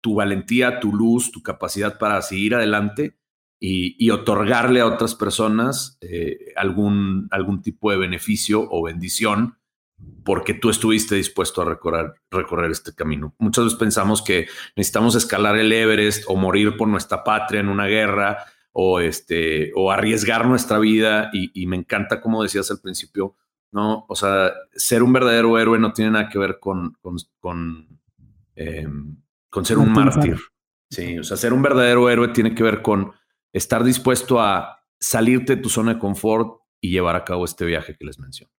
[0.00, 3.18] tu valentía, tu luz, tu capacidad para seguir adelante
[3.60, 9.58] y, otorgarle a otras personas eh, algún, algún tipo de beneficio o bendición
[10.24, 13.34] porque tú estuviste dispuesto a recorrer, recorrer este camino.
[13.38, 17.86] Muchas veces pensamos que necesitamos escalar el Everest o morir por nuestra patria en una
[17.86, 21.30] guerra o, este, o arriesgar nuestra vida.
[21.32, 23.36] Y, me encanta, como decías al principio,
[23.72, 24.04] ¿no?
[24.08, 28.00] O sea, ser un verdadero héroe no tiene nada que ver con, con, con,
[28.54, 29.16] em,
[29.50, 30.38] con ser un mártir.
[30.90, 33.12] Sí, o sea, ser un verdadero héroe tiene que ver con
[33.52, 37.96] estar dispuesto a salirte de tu zona de confort y llevar a cabo este viaje
[37.96, 38.52] que les menciono.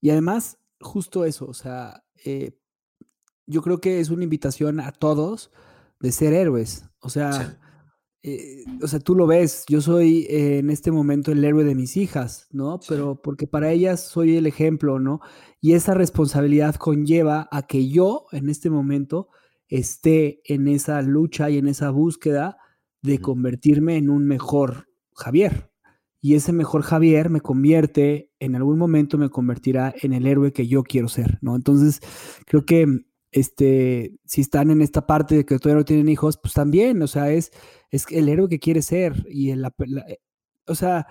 [0.00, 2.58] Y además, justo eso, o sea, eh,
[3.46, 5.50] yo creo que es una invitación a todos
[6.00, 6.84] de ser héroes.
[7.00, 7.58] O sea,
[8.22, 11.74] eh, o sea, tú lo ves, yo soy eh, en este momento el héroe de
[11.74, 12.80] mis hijas, ¿no?
[12.88, 15.20] Pero porque para ellas soy el ejemplo, ¿no?
[15.60, 19.28] Y esa responsabilidad conlleva a que yo en este momento
[19.68, 22.56] esté en esa lucha y en esa búsqueda
[23.02, 25.73] de convertirme en un mejor Javier.
[26.24, 30.66] Y ese mejor Javier me convierte, en algún momento me convertirá en el héroe que
[30.66, 31.54] yo quiero ser, ¿no?
[31.54, 32.00] Entonces,
[32.46, 36.54] creo que este, si están en esta parte de que todavía no tienen hijos, pues
[36.54, 37.52] también, o sea, es,
[37.90, 39.26] es el héroe que quiere ser.
[39.28, 40.20] Y el, eh,
[40.66, 41.06] o sea,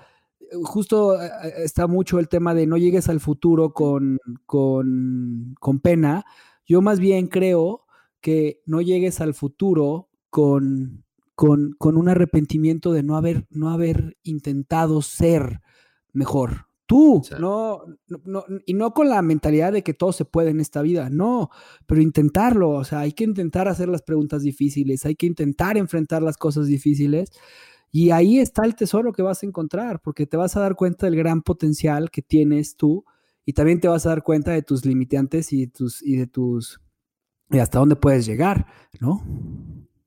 [0.63, 5.79] justo eh, eh, está mucho el tema de no llegues al futuro con, con, con
[5.79, 6.25] pena.
[6.65, 7.85] Yo más bien creo
[8.19, 11.02] que no llegues al futuro con,
[11.35, 15.61] con, con un arrepentimiento de no haber, no haber intentado ser
[16.11, 17.81] mejor, Tú, no,
[18.25, 21.49] no, y no con la mentalidad de que todo se puede en esta vida, no,
[21.85, 26.21] pero intentarlo, o sea, hay que intentar hacer las preguntas difíciles, hay que intentar enfrentar
[26.21, 27.31] las cosas difíciles
[27.89, 31.05] y ahí está el tesoro que vas a encontrar, porque te vas a dar cuenta
[31.05, 33.05] del gran potencial que tienes tú
[33.45, 36.81] y también te vas a dar cuenta de tus limitantes y, tus, y de tus,
[37.49, 38.67] y hasta dónde puedes llegar,
[38.99, 39.23] ¿no?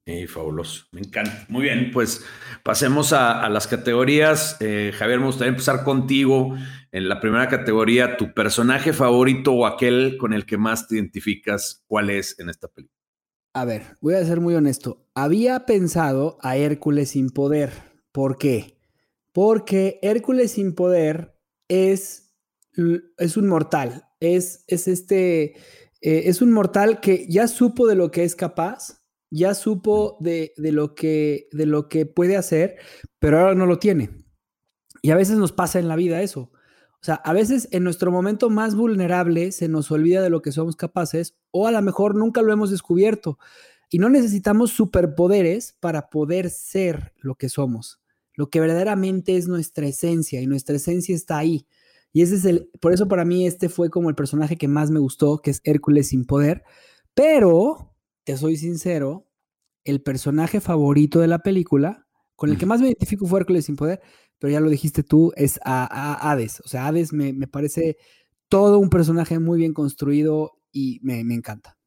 [0.06, 1.44] Sí, fabuloso, me encanta.
[1.48, 2.24] Muy bien, pues
[2.62, 4.56] pasemos a, las categorías.
[4.60, 6.56] Eh, Javier, me gustaría empezar contigo.
[6.92, 11.82] En la primera categoría, tu personaje favorito o aquel con el que más te identificas,
[11.88, 12.96] ¿cuál es en esta película?
[13.52, 15.04] A ver, voy a ser muy honesto.
[15.12, 17.72] Había pensado a Hércules sin poder.
[18.12, 18.78] ¿Por qué?
[19.32, 22.32] Porque Hércules sin poder es,
[23.18, 24.04] es un mortal.
[24.20, 25.56] Es, es este.
[26.00, 29.05] Eh, es un mortal que ya supo de lo que es capaz
[29.36, 32.76] ya supo de, lo que, de lo que puede hacer,
[33.18, 34.10] pero ahora no lo tiene.
[35.02, 36.50] Y a veces nos pasa en la vida eso.
[36.94, 40.52] O sea, a veces en nuestro momento más vulnerable se nos olvida de lo que
[40.52, 43.38] somos capaces o a lo mejor nunca lo hemos descubierto.
[43.88, 48.00] Y no necesitamos superpoderes para poder ser lo que somos,
[48.34, 51.66] lo que verdaderamente es nuestra esencia y nuestra esencia está ahí.
[52.12, 54.90] Y ese es el, por eso para mí este fue como el personaje que más
[54.90, 56.64] me gustó, que es Hércules sin poder,
[57.14, 57.94] pero
[58.24, 59.25] te soy sincero,
[59.86, 63.76] el personaje favorito de la película, con el que más me identifico fue Hércules sin
[63.76, 64.00] poder,
[64.38, 66.60] pero ya lo dijiste tú, es a, Hades.
[66.60, 67.96] O sea, Hades me, parece
[68.48, 71.78] todo un personaje muy bien construido y me, encanta.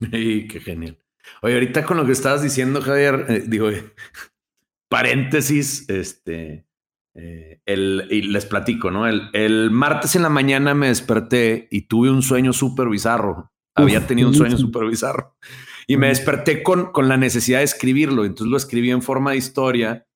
[0.10, 0.98] qué genial.
[1.42, 3.68] Oye, ahorita con lo que estabas diciendo, Javier, eh, digo,
[4.88, 6.66] paréntesis, este,
[7.14, 9.06] eh, el, y les platico, ¿no?
[9.06, 13.52] El, el, martes en la mañana me desperté y tuve un sueño súper bizarro.
[13.74, 15.36] Había tenido un sueño súper bizarro.
[15.86, 18.24] Y me desperté con, con la necesidad de escribirlo.
[18.24, 20.06] Entonces lo escribí en forma de historia,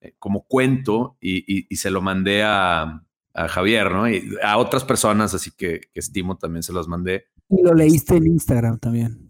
[0.00, 3.04] eh, como cuento, y, y, se lo mandé a,
[3.34, 4.08] a, Javier, ¿no?
[4.08, 7.26] Y a otras personas, así que, que, estimo también se los mandé.
[7.48, 9.28] Y lo leíste en Instagram también.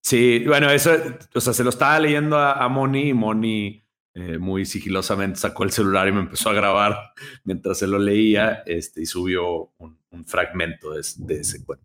[0.00, 0.90] Sí, bueno, eso,
[1.34, 3.82] o sea, se lo estaba leyendo a, a Moni y Moni
[4.14, 7.12] eh, muy sigilosamente sacó el celular y me empezó a grabar
[7.44, 11.81] mientras se lo leía este, y subió un, un fragmento de, de ese cuento.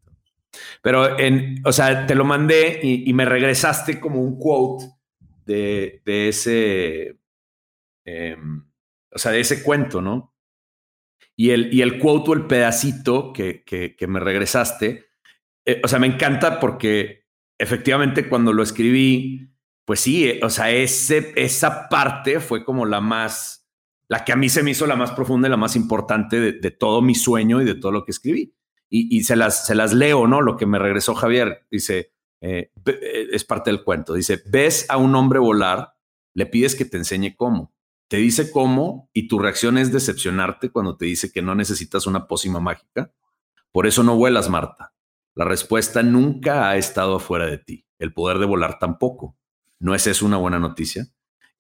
[0.88, 4.86] Pero, en, o sea, te lo mandé y, me regresaste como un quote
[5.45, 7.19] de, de ese,
[8.06, 8.65] em,
[9.12, 10.34] o sea, de ese cuento, ¿no?
[11.36, 15.08] Y el, y el quote o el pedacito que, que, que me regresaste,
[15.65, 17.26] eh, o sea, me encanta porque
[17.58, 19.52] efectivamente cuando lo escribí,
[19.84, 23.67] pues sí, eh, o sea, ese, esa parte fue como la más,
[24.08, 26.54] la que a mí se me hizo la más profunda y la más importante de,
[26.54, 28.54] de todo mi sueño y de todo lo que escribí
[28.89, 30.41] y, se, las, se las leo, ¿no?
[30.41, 31.65] Lo que me regresó Javier.
[31.69, 34.13] Dice, eh, eh, es parte del cuento.
[34.13, 35.93] Dice, ves a un hombre volar,
[36.34, 37.73] le pides que te enseñe cómo.
[38.08, 42.28] Te dice cómo y tu reacción es decepcionarte cuando te dice que no necesitas una
[42.28, 43.12] pócima mágica.
[43.71, 44.93] Por eso no vuelas, Marta.
[45.36, 47.86] La respuesta nunca ha estado afuera de ti.
[48.00, 49.38] El poder de volar tampoco.
[49.80, 51.08] ¿No es eso una buena noticia?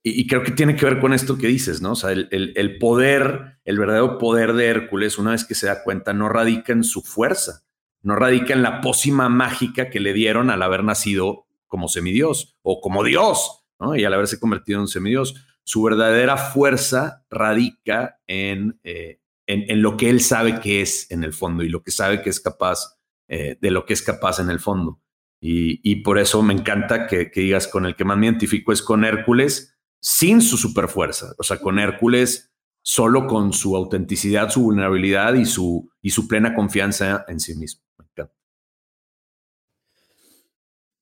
[0.03, 1.91] Y, creo que tiene que ver con esto que dices, ¿no?
[1.91, 6.13] O sea, el, poder, el verdadero poder de Hércules, una vez que se da cuenta,
[6.13, 7.63] no radica en su fuerza,
[8.03, 12.79] no radica en la pócima mágica que le dieron al haber nacido como semidios o
[12.79, 13.95] como Dios, ¿no?
[13.95, 15.35] Y al haberse convertido en semidios.
[15.63, 21.33] Su verdadera fuerza radica en, eh, en, lo que él sabe que es en el
[21.33, 24.49] fondo y lo que sabe que es capaz, eh, de lo que es capaz en
[24.49, 25.01] el fondo.
[25.39, 28.81] Y, por eso me encanta que, que digas con el que más me identifico es
[28.81, 35.33] con Hércules, sin su superfuerza, o sea, con Hércules solo con su autenticidad, su vulnerabilidad
[35.33, 37.83] y su, y su plena confianza en sí mismo.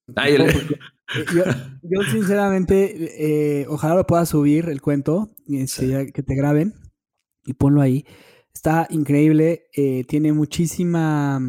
[1.83, 6.73] Yo, sinceramente, eh, ojalá lo pueda subir el cuento, este, que te graben
[7.45, 8.05] y ponlo ahí.
[8.53, 11.39] Está increíble, eh, tiene muchísima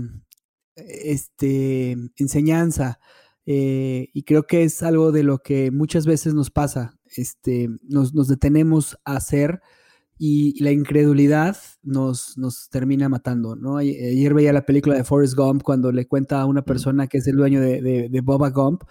[0.75, 3.01] este, enseñanza
[3.47, 6.99] eh, y creo que es algo de lo que muchas veces nos pasa.
[7.17, 9.61] Este, nos, nos detenemos a hacer
[10.19, 13.77] y la incredulidad nos, nos termina matando, ¿no?
[13.77, 17.27] Ayer veía la película de Forrest Gump cuando le cuenta a una persona que es
[17.27, 18.85] el dueño de, de, Boba Gump,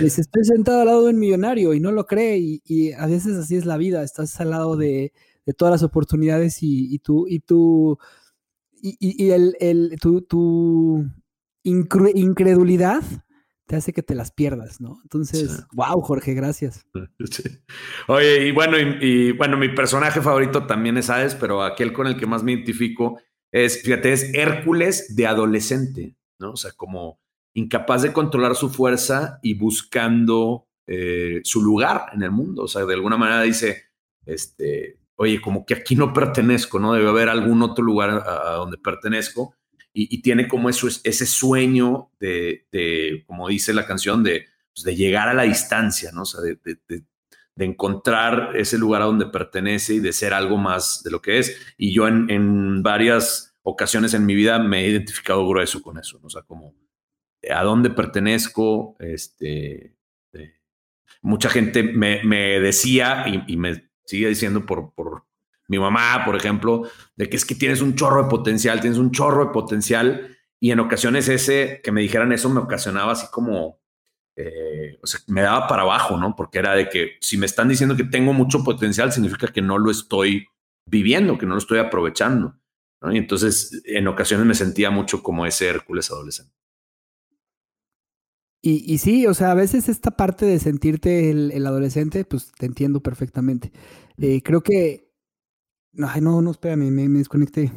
[0.00, 3.36] dice, estoy sentado al lado de un millonario y no lo cree y, a veces
[3.36, 5.12] así es la vida, estás al lado de,
[5.56, 7.98] todas las oportunidades y, y tú, y tú,
[8.82, 11.06] y, el, el, tu, tu
[11.62, 13.04] incredulidad
[13.66, 15.00] te hace que te las pierdas, ¿no?
[15.02, 16.86] Entonces, wow, Jorge, gracias.
[18.08, 22.16] Oye, y bueno, y, bueno, mi personaje favorito también es Hades, pero aquel con el
[22.16, 23.20] que más me identifico
[23.52, 26.52] es, fíjate, es Hércules de adolescente, ¿no?
[26.52, 27.20] O sea, como
[27.54, 32.64] incapaz de controlar su fuerza y buscando eh, su lugar en el mundo.
[32.64, 33.84] O sea, de alguna manera dice,
[34.26, 36.92] este, oye, como que aquí no pertenezco, ¿no?
[36.92, 39.54] Debe haber algún otro lugar a donde pertenezco
[39.96, 45.28] y, tiene como eso, ese sueño de, como dice la canción, de, pues, de llegar
[45.28, 46.24] a la distancia, ¿no?
[46.24, 47.04] Sea, de,
[47.56, 51.56] encontrar ese lugar a donde pertenece y de ser algo más de lo que es.
[51.78, 56.26] Y yo en, varias ocasiones en mi vida me he identificado grueso con eso, ¿no?
[56.26, 56.74] o sea, como
[57.48, 59.94] a dónde pertenezco, este,
[61.22, 64.92] mucha gente me, decía y, me sigue diciendo por,
[65.68, 66.82] mi mamá, por ejemplo,
[67.16, 70.36] de que es que tienes un chorro de potencial, tienes un chorro de potencial.
[70.60, 73.80] Y en ocasiones ese, que me dijeran eso, me ocasionaba así como,
[74.36, 76.34] eh, me daba para abajo, ¿no?
[76.36, 79.78] Porque era de que si me están diciendo que tengo mucho potencial, significa que no
[79.78, 80.46] lo estoy
[80.86, 82.56] viviendo, que no lo estoy aprovechando.
[83.12, 86.54] Y entonces en ocasiones me sentía mucho como ese Hércules adolescente.
[88.66, 93.00] Y, sí, o sea, a veces esta parte de sentirte el, adolescente, pues te entiendo
[93.00, 93.72] perfectamente.
[94.16, 95.03] Eh, creo que
[96.02, 97.72] Ay, no, no, espérame, me, me, desconecté.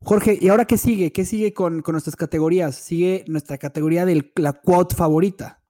[0.00, 1.12] Jorge, ¿y ahora qué sigue?
[1.12, 2.76] ¿Qué sigue con, nuestras categorías?
[2.76, 5.62] Sigue nuestra categoría de la quote favorita.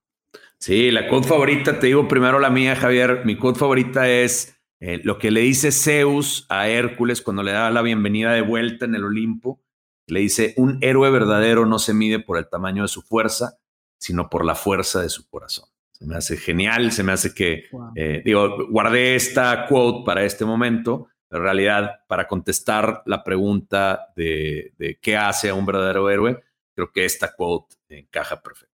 [0.59, 3.23] Sí, la quote favorita, te digo primero la mía, Javier.
[3.25, 7.71] Mi quote favorita es eh, lo que le dice Zeus a Hércules cuando le da
[7.71, 9.63] la bienvenida de vuelta en el Olimpo.
[10.07, 13.59] Le dice, un héroe verdadero no se mide por el tamaño de su fuerza,
[13.99, 15.69] sino por la fuerza de su corazón.
[15.99, 20.45] Se me hace genial, se me hace que, eh, digo, guardé esta quote para este
[20.45, 26.43] momento, en realidad para contestar la pregunta de, qué hace a un verdadero héroe,
[26.75, 28.75] creo que esta quote encaja perfecto.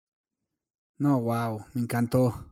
[0.97, 2.45] No, wow, me encantó.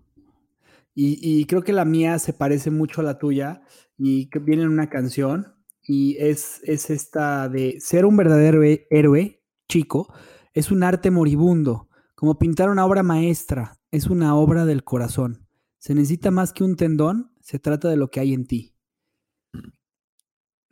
[0.94, 3.62] Y, creo que la mía se parece mucho a la tuya
[3.98, 9.44] y que viene en una canción y es, es esta de ser un verdadero héroe,
[9.70, 10.12] chico,
[10.54, 15.48] es un arte moribundo, como pintar una obra maestra, es una obra del corazón.
[15.80, 18.74] Se necesita más que un tendón, se trata de lo que hay en ti.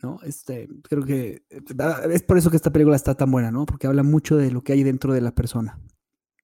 [0.01, 0.20] ¿No?
[0.24, 1.45] Este, creo que
[2.11, 3.66] es por eso que esta película está tan buena, ¿no?
[3.66, 5.80] Porque habla mucho de lo que hay dentro de la persona.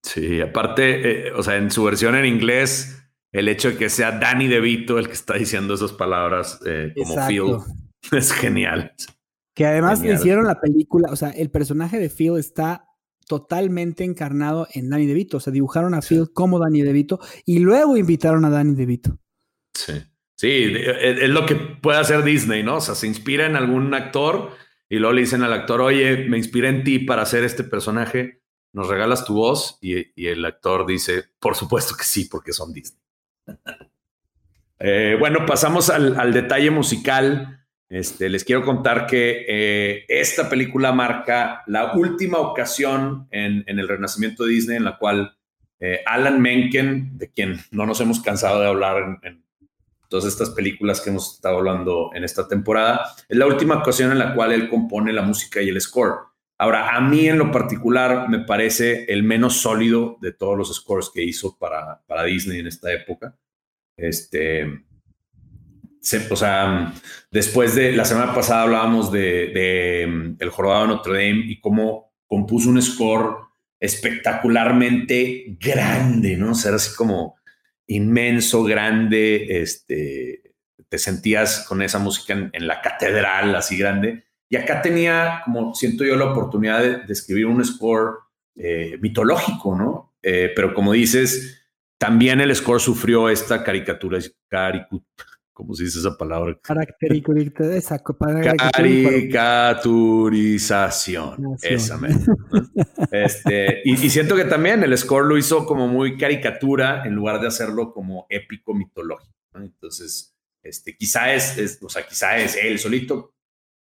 [0.01, 3.01] Sí, aparte, eh, o sea, en su versión en inglés,
[3.31, 7.27] el hecho de que sea Danny DeVito el que está diciendo esas palabras eh, como
[7.27, 7.57] Phil
[8.11, 8.93] es genial.
[9.53, 12.87] Que además hicieron la película, o sea, el personaje de Phil está
[13.31, 15.37] totalmente encarnado en Danny DeVito.
[15.37, 19.17] O sea, dibujaron a Phil como Danny DeVito y luego invitaron a Danny DeVito.
[19.73, 19.93] Sí.
[20.35, 22.77] Sí, es lo que puede hacer Disney, ¿no?
[22.77, 24.49] O sea, se inspira en algún actor
[24.89, 28.41] y luego le dicen al actor, oye, me inspiré en ti para hacer este personaje,
[28.73, 29.77] ¿nos regalas tu voz?
[29.81, 33.01] Y, el actor dice, por supuesto que sí, porque son Disney.
[34.83, 37.60] Eh, bueno, pasamos al, al detalle musical.
[37.91, 44.45] Este, les quiero contar que eh, esta película marca la última ocasión en, el renacimiento
[44.45, 45.35] de Disney en la cual
[45.77, 49.43] eh, Alan Menken, de quien no nos hemos cansado de hablar en,
[50.07, 54.19] todas estas películas que hemos estado hablando en esta temporada, es la última ocasión en
[54.19, 56.15] la cual él compone la música y el score.
[56.57, 61.09] Ahora, a mí en lo particular me parece el menos sólido de todos los scores
[61.13, 63.35] que hizo para, para Disney en esta época.
[63.97, 64.85] Este,
[66.29, 66.93] o sea,
[67.29, 72.13] después de la semana pasada hablábamos de, mm, El Jorobado de Notre Dame y cómo
[72.27, 73.37] compuso un score
[73.79, 76.51] espectacularmente grande, ¿no?
[76.51, 77.35] O sea, era así como
[77.87, 80.53] inmenso, grande, este,
[80.87, 84.23] te sentías con esa música en, la catedral, así grande.
[84.49, 88.19] Y acá tenía, como siento yo, la oportunidad de, escribir un score
[88.55, 90.15] eh, mitológico, ¿no?
[90.21, 91.63] Eh, pero como dices,
[91.97, 94.19] también el score sufrió esta caricatura,
[95.53, 96.57] ¿cómo se dice esa palabra?
[98.73, 101.55] Caricaturización.
[101.61, 101.99] Esa
[103.11, 107.47] este, y, siento que también el score lo hizo como muy caricatura en lugar de
[107.47, 109.33] hacerlo como épico mitológico.
[109.53, 113.33] Entonces, este, quizá es, o sea, quizá es él solito,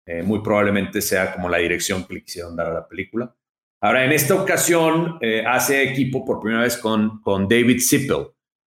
[0.05, 3.36] eh, muy probablemente sea como la dirección que le quisieron dar a la película.
[3.82, 8.28] Ahora, en esta ocasión eh, hace equipo por primera vez con, con David Zippel.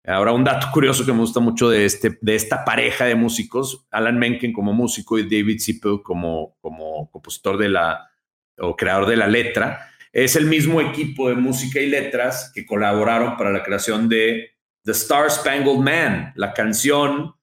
[0.06, 3.86] Ahora, un dato curioso que me gusta mucho de, este, de esta pareja de músicos,
[3.92, 8.10] Alan Menken como músico y David Zippel como, como compositor de la,
[8.58, 13.38] o creador de la letra, es el mismo equipo de música y letras que colaboraron
[13.38, 14.52] para la creación de
[14.84, 17.36] The Star Spangled Man, la canción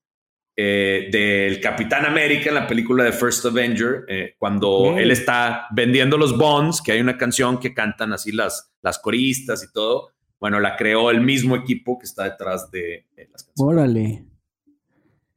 [0.56, 6.18] eh, del Capitán América en la película de First Avenger, eh, cuando él está vendiendo
[6.18, 10.10] los bonds, que hay una canción que cantan así las, las coristas y todo.
[10.40, 13.54] Bueno, la creó el mismo equipo que está detrás de las canciones.
[13.58, 14.24] Órale.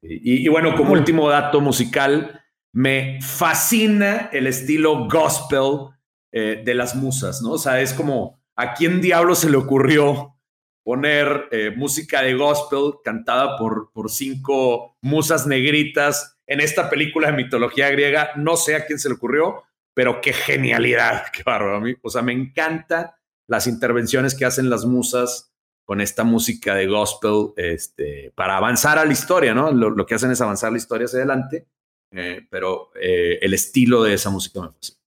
[0.04, 2.42] Y, bueno, como último dato musical,
[2.72, 5.90] me fascina el estilo gospel
[6.32, 7.52] eh, de las musas, ¿no?
[7.52, 10.36] O sea, es como, ¿a quién diablo se le ocurrió
[10.84, 17.38] poner eh, música de gospel cantada por, por cinco musas negritas en esta película de
[17.38, 18.32] mitología griega.
[18.36, 21.78] No sé a quién se le ocurrió, pero qué genialidad, qué bárbaro.
[21.78, 23.18] A mí, o sea, me encanta
[23.52, 25.52] las intervenciones que hacen las musas
[25.84, 29.74] con esta música de gospel este, para avanzar a la historia, ¿no?
[29.74, 31.68] Lo, que hacen es avanzar la historia hacia adelante,
[32.12, 35.00] eh, pero eh, el estilo de esa música me fascina.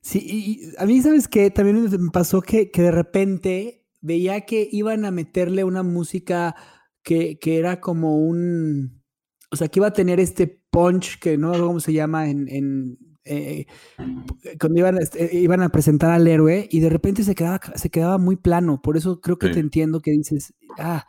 [0.00, 1.50] Sí, y a mí, ¿sabes qué?
[1.50, 6.56] También me pasó que, que de repente veía que iban a meterle una música
[7.02, 9.02] que, que, era como un,
[9.50, 12.48] o sea, que iba a tener este punch que no sé cómo se llama en,
[12.48, 13.66] en eh,
[14.60, 18.18] cuando iban, este, iban, a presentar al héroe y de repente se quedaba, se quedaba
[18.18, 21.06] muy plano, por eso creo que te entiendo que dices, ah,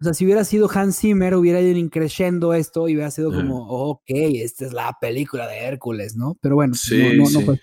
[0.00, 3.68] o sea, si hubiera sido Hans Zimmer, hubiera ido increciendo esto y hubiera sido como,
[3.68, 6.38] ok, esta es la película de Hércules, ¿no?
[6.40, 7.58] Pero bueno, no, no, no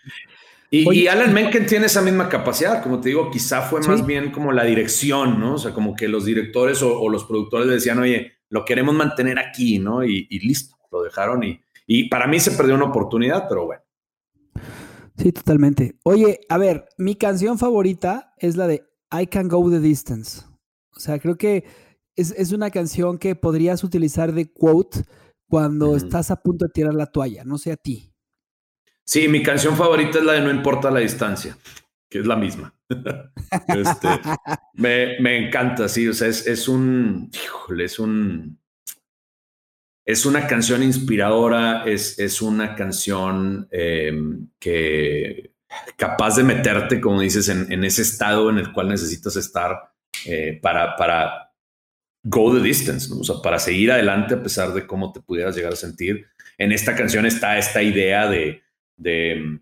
[0.70, 4.52] y, Alan Menken tiene esa misma capacidad, como te digo, quizá fue más bien como
[4.52, 5.56] la dirección, ¿no?
[5.56, 9.80] O sea, como que los directores o, los productores decían, oye, lo queremos mantener aquí,
[9.80, 10.04] ¿no?
[10.04, 13.82] Y, listo, lo dejaron y, y para mí se perdió una oportunidad, pero bueno.
[15.18, 15.98] Sí, totalmente.
[16.04, 20.44] Oye, a ver, mi canción favorita es la de I Can Go the Distance.
[20.96, 21.66] O sea, creo que
[22.16, 25.04] es, una canción que podrías utilizar de quote
[25.48, 28.12] cuando estás a punto de tirar la toalla, no sé a ti.
[29.06, 31.58] Sí, mi canción favorita es la de No importa la distancia,
[32.10, 32.74] que es la misma.
[33.68, 34.08] Este,
[34.74, 38.60] me, encanta, sí, o sea, es, un, híjole, es un,
[40.08, 45.52] es una canción inspiradora, es, es una canción em, que
[45.96, 49.92] capaz de meterte, como dices, en, ese estado en el cual necesitas estar
[50.26, 51.52] eh, para, para
[52.24, 55.74] go the distance, o sea, para seguir adelante a pesar de cómo te pudieras llegar
[55.74, 56.26] a sentir.
[56.58, 58.64] En esta canción está esta idea de
[58.98, 59.60] de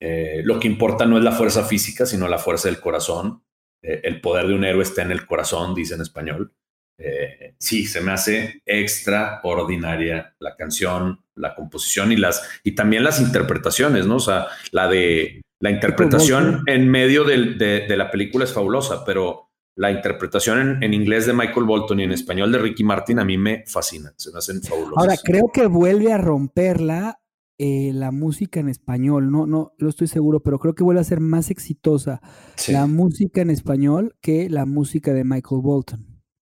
[0.00, 3.42] eh, lo que importa no es la fuerza física, sino la fuerza del corazón.
[3.82, 6.52] Eh, el poder de un héroe está en el corazón, dice en español.
[6.98, 13.20] Eh, sí, se me hace extraordinaria la canción, la composición y las y también las
[13.20, 14.16] interpretaciones, ¿no?
[14.16, 19.92] O sea, la de la interpretación en medio de, la película es fabulosa, pero la
[19.92, 23.38] interpretación en, en, inglés de Michael Bolton y en español de Ricky Martin a mí
[23.38, 24.96] me fascina, se me hacen fabulosas.
[24.96, 27.20] Ahora, creo que vuelve a romperla
[27.60, 31.04] eh, la música en español, no, no lo estoy seguro, pero creo que vuelve a
[31.04, 32.20] ser más exitosa
[32.68, 36.06] la música en español que la música de Michael Bolton.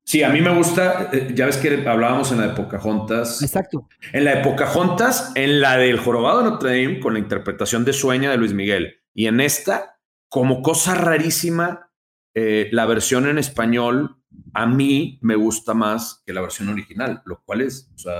[0.03, 3.41] Sí, a mí me gusta, eh, ya ves que hablábamos en la de Pocahontas.
[3.41, 3.87] Exacto.
[4.11, 7.93] En la de Pocahontas, en la del Jorobado de Notre Dame, con la interpretación de
[7.93, 9.01] Sueña de Luis Miguel.
[9.13, 11.91] Y en esta, como cosa rarísima,
[12.33, 14.17] eh, la versión en español
[14.53, 18.13] a mí me gusta más que la versión original, lo cual es, o sea,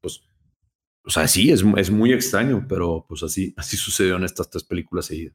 [0.00, 0.22] pues
[1.04, 4.64] o sea, sí, es, es muy extraño, pero pues así, así sucedió en estas tres
[4.64, 5.34] películas seguidas.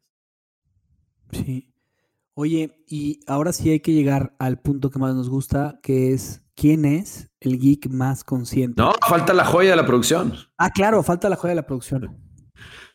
[1.32, 1.74] Sí.
[2.40, 6.44] Oye, y ahora sí hay que llegar al punto que más nos gusta, que es
[6.56, 8.80] quién es el geek más consciente.
[8.80, 10.36] No, falta la joya de la producción.
[10.60, 12.16] Ah, claro, falta la joya de la producción.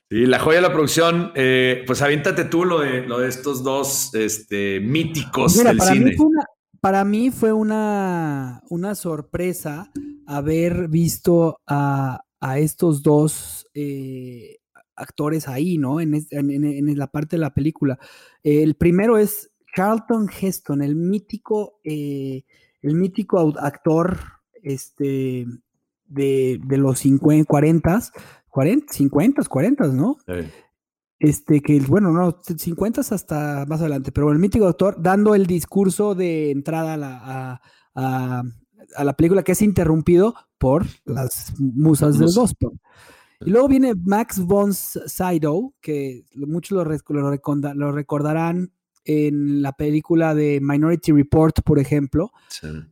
[0.09, 3.65] Sí, la joya de la producción, eh, pues aviéntate tú lo de, lo de estos
[3.65, 6.11] dos este, míticos del para cine.
[6.11, 6.45] Mí fue una,
[6.81, 9.91] para mí fue una, una sorpresa
[10.25, 14.59] haber visto a, a estos dos eh,
[15.03, 16.01] actores ahí, ¿no?
[16.01, 16.13] En,
[16.97, 17.99] la parte de la película.
[18.43, 22.45] el primero es Charlton Heston, el mítico, eh,
[22.83, 24.19] el mítico actor
[24.63, 25.47] este,
[26.07, 28.01] de, los 50, 40,
[28.49, 30.17] 40, 50, 40, ¿no?
[31.19, 36.15] Este, que bueno, no, 50 hasta más adelante, pero el mítico actor dando el discurso
[36.15, 36.99] de entrada
[37.95, 38.43] a,
[38.97, 42.71] a la película que es interrumpido por las musas del gospel.
[43.45, 48.73] Y luego viene Max von Sydow, que muchos lo, recordarán
[49.05, 52.33] en la película de Minority Report, por ejemplo,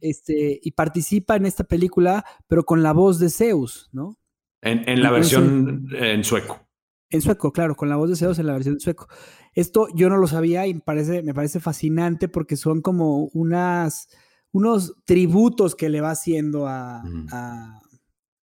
[0.01, 4.19] este, y participa en esta película, pero con la voz de Zeus, ¿no?
[4.63, 6.67] En, la versión en sueco.
[7.09, 9.09] En sueco, claro, con la voz de Zeus en la versión en sueco.
[9.55, 14.09] Esto yo no lo sabía y me parece, me parece fascinante porque son como unas,
[14.53, 17.03] unos tributos que le va haciendo a,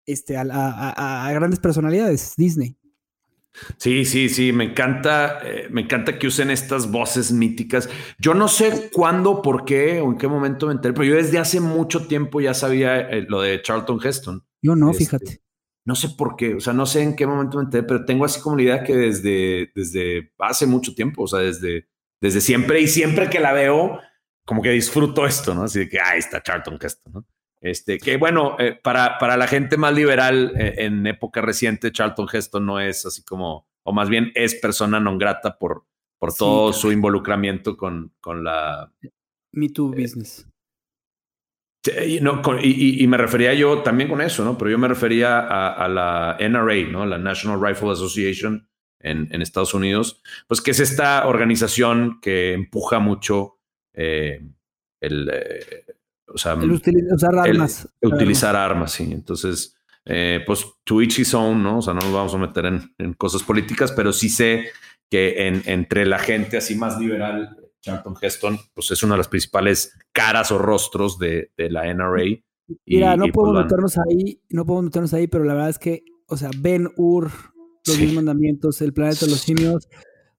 [0.07, 2.77] este, a, grandes personalidades Disney.
[3.77, 7.89] Sí, sí, sí, me encanta, eh, me encanta que usen estas voces míticas.
[8.19, 11.39] Yo no sé cuándo, por qué o en qué momento me enteré, pero yo desde
[11.39, 14.45] hace mucho tiempo ya sabía eh, lo de Charlton Heston.
[14.61, 15.41] Yo no, este, fíjate.
[15.87, 18.25] No sé por qué, o sea, no sé en qué momento me enteré, pero tengo
[18.25, 21.89] así como la idea que desde, desde hace mucho tiempo, o sea, desde,
[22.21, 24.01] desde siempre y siempre que la veo,
[24.45, 25.65] como que disfruto esto, ¿no?
[25.65, 27.27] Así de que, ahí está Charlton Heston, ¿no?
[27.65, 32.29] Este, que bueno, eh, para, para la gente más liberal eh, en época reciente, Charlton
[32.31, 35.87] Heston no es así como, o más bien es persona non grata por,
[36.21, 38.93] por todo su involucramiento con, con la...
[39.53, 40.47] Me Too eh, Business.
[42.07, 44.59] Y, no, y, me refería yo también con eso, ¿no?
[44.59, 47.07] Pero yo me refería a, la NRA, ¿no?
[47.07, 48.69] La National Rifle Association
[49.01, 53.59] en, en, Estados Unidos, pues que es esta organización que empuja mucho
[53.95, 55.31] el,
[56.27, 57.89] o sea, utilizar armas.
[58.03, 59.11] utilizar armas, sí.
[59.13, 61.79] Entonces, eh, pues each his own, ¿no?
[61.79, 64.67] O sea, no nos vamos a meter en, cosas políticas, pero sí sé
[65.11, 69.29] que en, entre la gente así más liberal, Charlton Heston, pues es una de las
[69.29, 72.25] principales caras o rostros de, la NRA.
[72.87, 76.05] Mira, no podemos pues, meternos ahí, no podemos meternos ahí, pero la verdad es que,
[76.27, 77.31] o sea, Ben Ur,
[77.87, 78.07] los sí.
[78.15, 79.89] mandamientos, el planeta de los simios,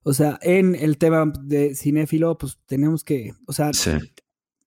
[0.02, 3.92] o sea, en el tema de cinéfilo, pues tenemos que, o sea, sí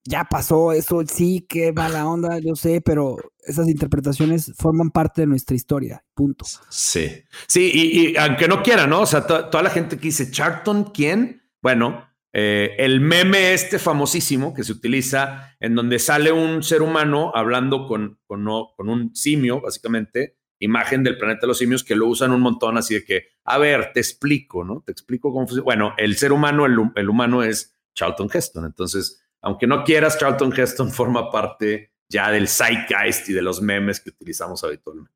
[0.04, 5.26] ya pasó eso, sí, qué mala onda, yo sé, pero esas interpretaciones forman parte de
[5.26, 6.44] nuestra historia, punto.
[6.68, 9.00] Sí, sí, y, aunque no quiera, ¿no?
[9.00, 11.42] O sea, toda la gente que dice, Charlton, ¿quién?
[11.62, 17.32] Bueno, eh, el meme este famosísimo que se utiliza en donde sale un ser humano
[17.34, 18.44] hablando con, con,
[18.76, 22.76] con un simio, básicamente, imagen del planeta de los simios que lo usan un montón
[22.78, 24.82] así de que, a ver, te explico, ¿no?
[24.84, 25.64] Te explico cómo funciona.
[25.64, 30.52] Bueno, el ser humano, el, el humano es Charlton Heston, entonces aunque no quieras, Charlton
[30.56, 35.12] Heston forma parte ya del zeitgeist y de los memes que utilizamos habitualmente.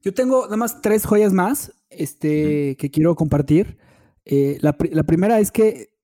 [0.00, 3.78] Yo tengo nada más tres joyas más este, que quiero compartir.
[4.24, 5.94] Eh, la, primera es que,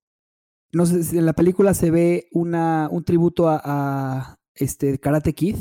[0.72, 5.57] no sé si en la película se ve una, un tributo a, este Karate Kid.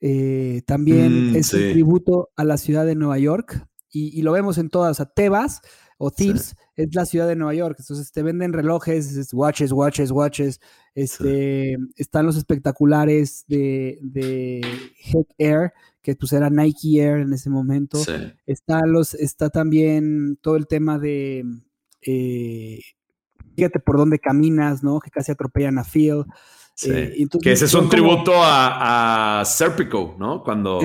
[0.00, 3.66] Eh, también mm, es un tributo a la ciudad de Nueva York.
[3.90, 4.92] Y, lo vemos en todas.
[4.92, 5.60] O sea, Tebas
[5.98, 7.76] o Thieves es la ciudad de Nueva York.
[7.80, 10.60] Entonces te venden relojes, watches, watches, watches.
[10.94, 14.60] Este, Están los espectaculares de, de
[15.04, 17.98] Heck Air, que pues era Nike Air en ese momento.
[18.46, 21.44] Está, los, está también todo el tema de...
[22.06, 22.78] Eh,
[23.56, 25.00] fíjate por dónde caminas, ¿no?
[25.00, 26.24] Que casi atropellan a Phil.
[26.76, 26.90] Sí.
[26.92, 30.44] Eh, que ese es un tributo a, a Serpico, ¿no?
[30.44, 30.78] Cuando...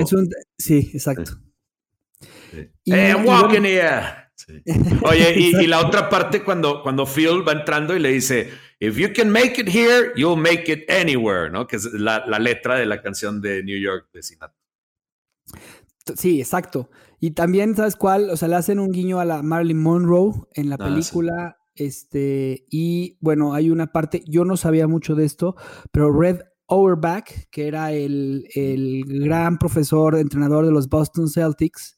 [0.58, 1.38] sí, exacto.
[2.50, 4.23] hey, I'm walking here.
[5.02, 9.08] Oye, y, la otra parte cuando, cuando Phil va entrando y le dice, If you
[9.14, 11.66] can make it here, you'll make it anywhere, ¿no?
[11.66, 14.58] Que es la, letra de la canción de New York de Sinatra.
[16.16, 16.90] Sí, exacto.
[17.18, 18.28] Y también, ¿sabes cuál?
[18.28, 21.56] O sea, le hacen un guiño a la Marilyn Monroe en la ah, película.
[21.74, 25.56] Este, y bueno, hay una parte, yo no sabía mucho de esto,
[25.90, 31.93] pero Red Overback, que era el, el gran profesor, entrenador de los Boston Celtics,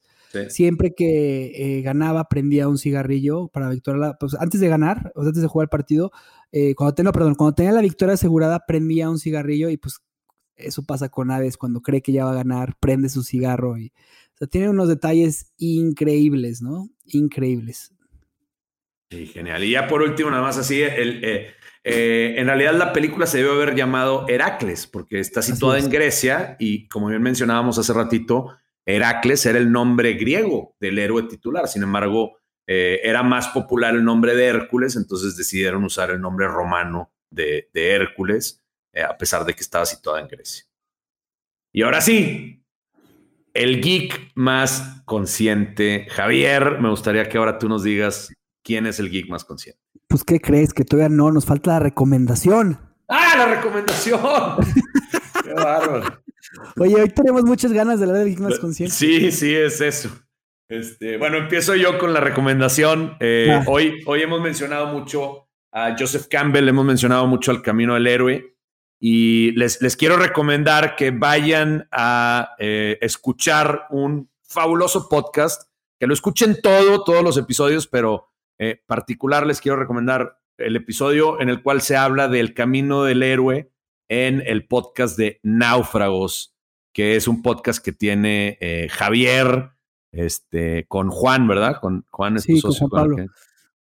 [0.48, 4.16] Siempre que eh, ganaba, prendía un cigarrillo para victoria.
[4.18, 6.10] Pues antes de ganar, o antes de jugar el partido,
[6.52, 10.00] eh, cuando, tenía, perdón, cuando tenía la victoria asegurada, prendía un cigarrillo y pues
[10.56, 13.92] eso pasa con Aves cuando cree que ya va a ganar, prende su cigarro y
[14.34, 16.90] o sea, tiene unos detalles increíbles, ¿no?
[17.06, 17.92] Increíbles.
[19.10, 19.64] Sí, genial.
[19.64, 21.24] Y ya por último, nada más así, el,
[21.88, 26.56] eh, en realidad la película se debe haber llamado Heracles, porque está situada en Grecia
[26.58, 28.56] y como bien mencionábamos hace ratito,
[28.86, 34.04] Heracles era el nombre griego del héroe titular, sin embargo, eh, era más popular el
[34.04, 38.62] nombre de Hércules, entonces decidieron usar el nombre romano de, Hércules,
[38.92, 40.64] eh, a pesar de que estaba situada en Grecia.
[41.72, 42.64] Y ahora sí,
[43.54, 46.06] el geek más consciente.
[46.10, 48.32] Javier, me gustaría que ahora tú nos digas
[48.62, 49.80] quién es el geek más consciente.
[50.08, 50.72] Pues, ¿qué crees?
[50.72, 52.80] Que todavía no, nos falta la recomendación.
[53.08, 54.20] ¡Ah, la recomendación!
[55.42, 56.22] ¡Qué bárbaro!
[56.78, 58.94] Oye, hoy tenemos muchas ganas de hablar de más consciente.
[58.94, 60.10] Sí, sí, es eso.
[60.68, 63.16] Este, bueno, empiezo yo con la recomendación.
[63.20, 63.64] Eh, ah.
[63.66, 68.56] hoy, hoy hemos mencionado mucho a Joseph Campbell, hemos mencionado mucho al Camino del Héroe.
[68.98, 76.14] Y les, les quiero recomendar que vayan a eh, escuchar un fabuloso podcast, que lo
[76.14, 81.62] escuchen todo, todos los episodios, pero eh, particular les quiero recomendar el episodio en el
[81.62, 83.70] cual se habla del camino del héroe
[84.08, 86.54] en el podcast de Náufragos,
[86.92, 89.70] que es un podcast que tiene eh, Javier,
[90.12, 91.80] este, con Juan, ¿verdad?
[91.80, 93.26] Con Juan es sí, con Juan Pablo.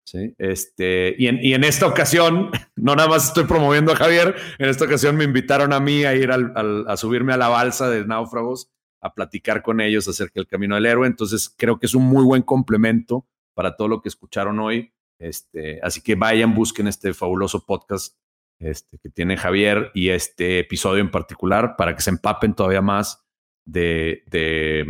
[0.05, 4.35] Sí, este, y en, y en, esta ocasión, no nada más estoy promoviendo a Javier,
[4.59, 7.89] en esta ocasión me invitaron a mí a ir al, a subirme a la balsa
[7.89, 8.71] de náufragos,
[9.01, 11.07] a platicar con ellos acerca del camino del héroe.
[11.07, 14.93] Entonces, creo que es un muy buen complemento para todo lo que escucharon hoy.
[15.19, 18.17] Este, así que vayan, busquen este fabuloso podcast
[18.59, 23.25] este, que tiene Javier y este episodio en particular para que se empapen todavía más
[23.65, 24.87] de, de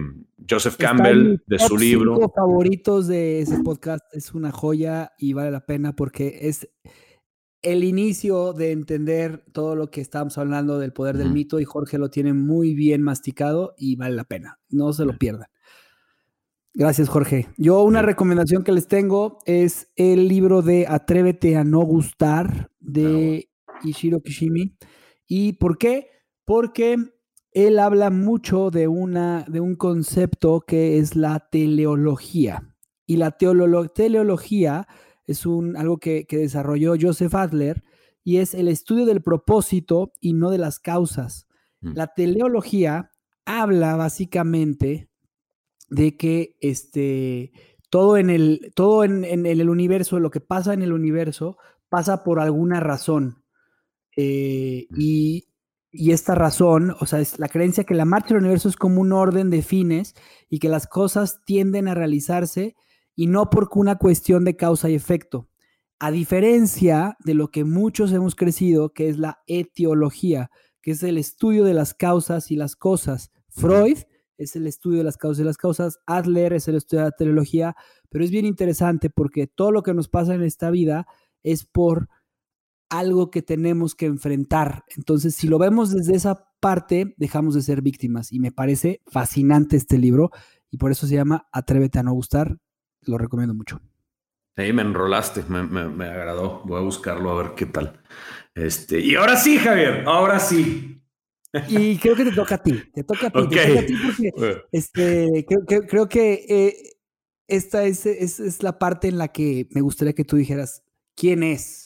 [0.49, 2.19] Joseph Campbell, de su libro.
[2.35, 6.69] favoritos de ese podcast es una joya y vale la pena porque es
[7.63, 11.97] el inicio de entender todo lo que estábamos hablando del poder del mito y Jorge
[11.99, 14.61] lo tiene muy bien masticado y vale la pena.
[14.69, 15.49] No se lo pierdan.
[16.75, 17.49] Gracias, Jorge.
[17.57, 23.49] Yo una recomendación que les tengo es el libro de Atrévete a no gustar de
[23.85, 24.77] Ishiro Kishimi.
[25.27, 26.09] ¿Y por qué?
[26.45, 26.97] Porque
[27.53, 32.75] él habla mucho de, una, de un concepto que es la teleología.
[33.07, 34.89] Y la teleología
[35.25, 37.85] es un, algo que, desarrolló Joseph Adler
[38.23, 41.47] y es el estudio del propósito y no de las causas.
[41.81, 41.93] Mm.
[41.95, 43.11] La teleología
[43.45, 45.11] habla básicamente
[45.91, 47.53] de que este,
[47.91, 51.59] todo, en el, todo en, el universo, lo que pasa en el universo,
[51.89, 53.44] pasa por alguna razón.
[54.17, 58.77] Eh, y esta razón, o sea, es la creencia que la marcha del universo es
[58.77, 60.15] como un orden de fines
[60.51, 62.75] y que las cosas tienden a realizarse
[63.15, 65.49] y no por una cuestión de causa y efecto.
[66.01, 70.51] A diferencia de lo que muchos hemos crecido, que es la etiología,
[70.83, 73.31] que es el estudio de las causas y las cosas.
[73.49, 73.99] Freud
[74.37, 77.17] es el estudio de las causas y las causas, Adler es el estudio de la
[77.17, 77.77] teología,
[78.11, 81.07] pero es bien interesante porque todo lo que nos pasa en esta vida
[81.45, 82.09] es por
[82.89, 84.85] algo que tenemos que enfrentar.
[84.97, 88.33] Entonces, si lo vemos desde esa parte, dejamos de ser víctimas.
[88.33, 90.31] Y me parece fascinante este libro
[90.71, 92.57] y por eso se llama Atrévete a no gustar.
[93.03, 93.81] Lo recomiendo mucho.
[94.57, 96.63] Sí, me enrolaste, me, agradó.
[96.65, 98.01] Voy a buscarlo a ver qué tal.
[98.55, 101.03] Este, y ahora sí, Javier, ahora sí.
[101.69, 103.95] Y creo que te toca a ti, te toca a ti, te toca a ti
[103.97, 105.47] porque este,
[105.89, 106.97] creo, que eh,
[107.47, 110.83] esta es, es la parte en la que me gustaría que tú dijeras,
[111.15, 111.84] ¿quién es?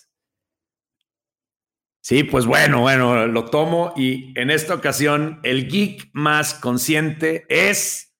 [2.08, 8.16] Sí, pues bueno, bueno, lo tomo y en esta ocasión el geek más consciente es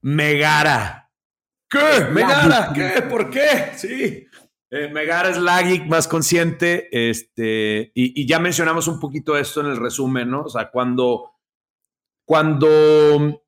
[0.00, 1.12] Megara.
[1.68, 2.06] ¿Qué?
[2.10, 2.72] ¿Megara?
[2.74, 3.02] ¿Qué?
[3.02, 3.72] ¿Por qué?
[3.76, 4.26] Sí.
[4.70, 9.66] Eh, Megara es la geek más consciente, este, y, ya mencionamos un poquito esto en
[9.66, 10.44] el resumen, ¿no?
[10.44, 11.32] O sea, cuando,
[12.24, 13.42] cuando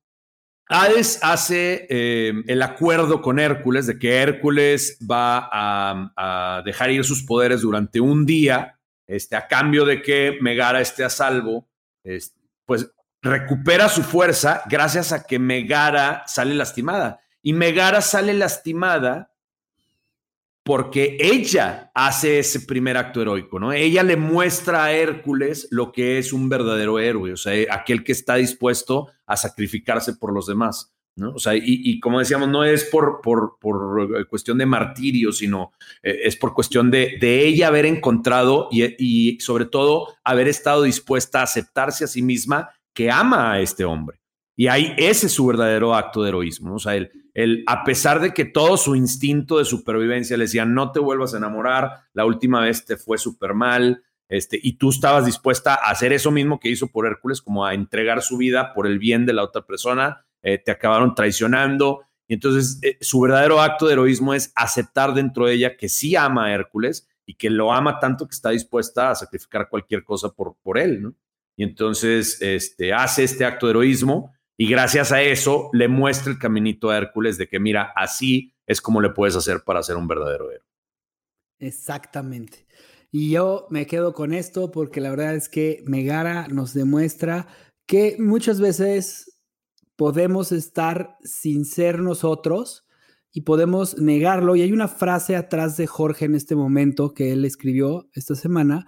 [0.67, 7.23] Hades hace eh, el acuerdo con Hércules de que Hércules va a dejar ir sus
[7.23, 8.75] poderes durante un día,
[9.09, 11.67] este, a cambio de que Megara esté a salvo,
[12.65, 12.91] pues
[13.23, 17.19] recupera su fuerza gracias a que Megara sale lastimada.
[17.41, 19.33] Y Megara sale lastimada
[20.63, 23.73] porque ella hace ese primer acto heroico, ¿no?
[23.73, 28.11] Ella le muestra a Hércules lo que es un verdadero héroe, o sea, aquel que
[28.11, 30.93] está dispuesto a sacrificarse por los demás.
[31.27, 36.19] O sea, y, como decíamos, no es por, por, por cuestión de martirio, sino eh,
[36.23, 41.39] es por cuestión de, de, ella haber encontrado y, y, sobre todo haber estado dispuesta
[41.39, 44.19] a aceptarse a sí misma que ama a este hombre.
[44.55, 46.75] Y ahí ese es su verdadero acto de heroísmo.
[46.75, 50.65] O sea, el, el, a pesar de que todo su instinto de supervivencia le decía,
[50.65, 54.91] no te vuelvas a enamorar, la última vez te fue súper mal, este, y tú
[54.91, 58.73] estabas dispuesta a hacer eso mismo que hizo por Hércules, como a entregar su vida
[58.73, 62.01] por el bien de la otra persona eh, te acabaron traicionando.
[62.27, 66.15] Y entonces eh, su verdadero acto de heroísmo es aceptar dentro de ella que sí
[66.15, 70.29] ama a Hércules y que lo ama tanto que está dispuesta a sacrificar cualquier cosa
[70.29, 71.15] por, por él, ¿no?
[71.55, 76.39] Y entonces este, hace este acto de heroísmo y gracias a eso le muestra el
[76.39, 80.07] caminito a Hércules de que mira, así es como le puedes hacer para ser un
[80.07, 80.63] verdadero héroe.
[81.59, 82.65] Exactamente.
[83.11, 87.47] Y yo me quedo con esto porque la verdad es que Megara nos demuestra
[87.87, 89.38] que muchas veces
[89.99, 92.87] podemos estar sin ser nosotros
[93.33, 94.55] y podemos negarlo.
[94.55, 98.85] Y hay una frase atrás de Jorge en este momento que él escribió esta semana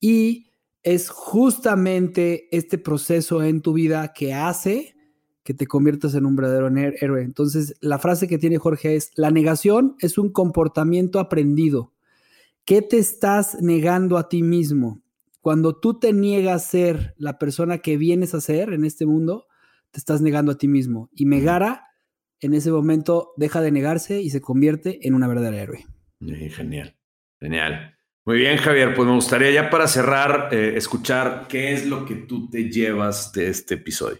[0.00, 0.52] y
[0.82, 4.96] es justamente este proceso en tu vida que hace
[5.42, 7.20] que te conviertas en un verdadero héroe.
[7.20, 11.92] Entonces, la frase que tiene Jorge es, la negación es un comportamiento aprendido.
[12.64, 15.02] ¿Qué te estás negando a ti mismo?
[15.42, 19.46] Cuando tú te niegas a ser la persona que vienes a ser en este mundo,
[19.94, 21.08] te estás negando a ti mismo.
[21.12, 21.86] Y Megara,
[22.40, 25.86] en ese momento, deja de negarse y se convierte en una verdadera héroe.
[26.20, 26.96] genial,
[27.38, 27.96] genial.
[28.24, 28.92] Muy bien, Javier.
[28.92, 33.32] Pues me gustaría ya para cerrar, eh, escuchar qué es lo que tú te llevas
[33.32, 34.18] de este episodio.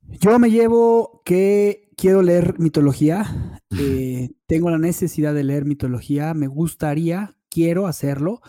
[0.00, 3.60] Yo me llevo que quiero leer mitología.
[3.78, 6.32] Eh, tengo la necesidad de leer mitología.
[6.32, 8.40] Me gustaría, quiero hacerlo.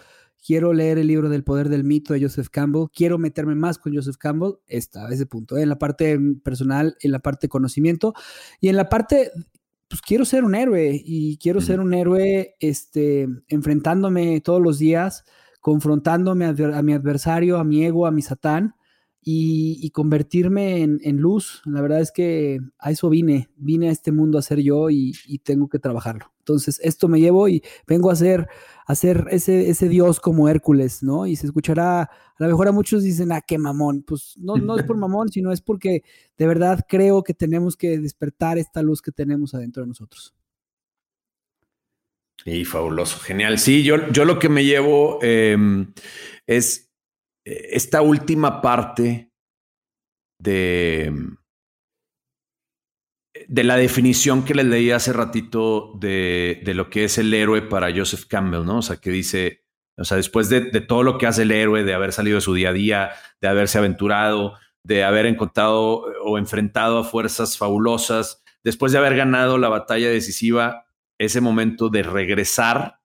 [0.46, 2.88] Quiero leer el libro del poder del mito de Joseph Campbell.
[2.94, 4.56] Quiero meterme más con Joseph Campbell.
[4.68, 5.64] Está a ese punto, ¿eh?
[5.64, 8.14] en la parte personal, en la parte de conocimiento
[8.60, 9.32] y en la parte
[9.88, 15.24] pues quiero ser un héroe y quiero ser un héroe este, enfrentándome todos los días,
[15.62, 18.76] confrontándome a, mi adversario, a mi ego, a mi satán
[19.22, 21.62] y, convertirme en, luz.
[21.66, 25.14] La verdad es que a eso vine, vine a este mundo a ser yo y,
[25.44, 26.35] tengo que trabajarlo.
[26.46, 28.48] Entonces, esto me llevo y vengo a ser,
[28.86, 31.26] a ser ese, ese Dios como Hércules, ¿no?
[31.26, 34.04] Y se escuchará, a lo mejor a muchos dicen, ah, qué mamón.
[34.04, 36.04] Pues no, no es por mamón, sino es porque
[36.38, 40.36] de verdad creo que tenemos que despertar esta luz que tenemos adentro de nosotros.
[42.46, 43.58] Y fabuloso, genial.
[43.58, 45.94] Sí, yo, yo lo que me llevo em,
[46.46, 46.92] es
[47.44, 49.32] esta última parte
[50.38, 51.12] de,
[53.48, 57.96] de la definición que les leí hace ratito de, lo que es el héroe para
[57.96, 58.80] Joseph Campbell, ¿no?
[58.80, 59.64] O sea, que dice,
[59.98, 62.42] o sea, después de, de, todo lo que hace el héroe, de haber salido de
[62.42, 63.12] su día a día,
[63.42, 69.58] de haberse aventurado, de haber encontrado o enfrentado a fuerzas fabulosas, después de haber ganado
[69.58, 70.86] la batalla decisiva,
[71.18, 73.00] ese momento de regresar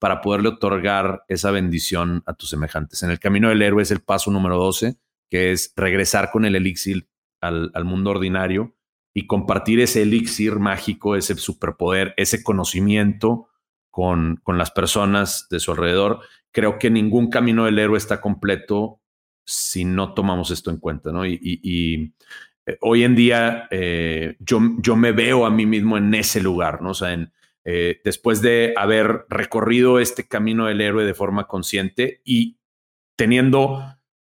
[0.00, 3.02] para poderle otorgar esa bendición a tus semejantes.
[3.02, 4.98] En el camino del héroe es el paso número 12,
[5.30, 7.08] que es regresar con el elixir
[7.40, 8.76] al, mundo ordinario
[9.14, 13.48] y compartir ese elixir mágico, ese superpoder, ese conocimiento
[13.90, 16.20] con, con las personas de su alrededor.
[16.50, 19.00] Creo que ningún camino del héroe está completo
[19.46, 21.10] si no tomamos esto en cuenta.
[21.26, 22.12] Y,
[22.66, 26.82] eh, hoy en día eh, yo, yo me veo a mí mismo en ese lugar,
[26.82, 26.92] ¿no?
[27.66, 32.58] Eh, después de haber recorrido este camino del héroe de forma consciente y
[33.16, 33.93] teniendo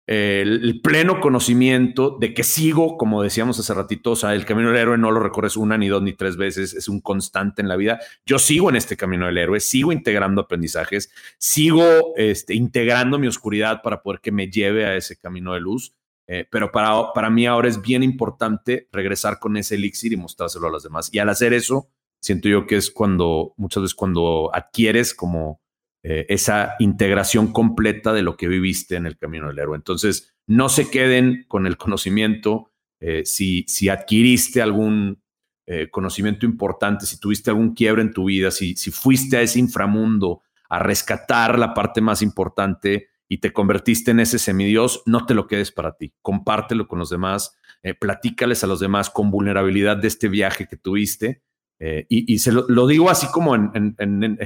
[0.07, 4.79] el, pleno conocimiento de que sigo, como decíamos hace ratito, o sea, el camino del
[4.79, 7.77] héroe no lo recorres una, ni dos, ni tres veces, es un constante en la
[7.77, 7.99] vida.
[8.25, 13.83] Yo sigo en este camino del héroe, sigo integrando aprendizajes, sigo este, integrando mi oscuridad
[13.83, 15.95] para poder que me lleve a ese camino de luz.
[16.29, 20.67] Eh, pero para, para mí ahora es bien importante regresar con ese elixir y mostrárselo
[20.67, 21.09] a los demás.
[21.13, 21.89] Y al hacer eso,
[22.21, 25.61] siento yo que es cuando, muchas veces cuando adquieres como
[26.09, 29.75] eh, esa integración completa de lo que viviste en el camino del héroe.
[29.75, 32.71] Entonces, no se queden con el conocimiento.
[33.01, 35.21] Eh, si, si adquiriste algún
[35.67, 39.59] eh, conocimiento importante, si tuviste algún quiebre en tu vida, si, si fuiste a ese
[39.59, 45.35] inframundo a rescatar la parte más importante y te convertiste en ese semidios, no te
[45.35, 47.59] lo quedes para ti, compártelo con los demás,
[48.01, 51.43] platícales a los demás con vulnerabilidad de este viaje que tuviste
[51.79, 54.39] eh, y, se lo, digo así como en,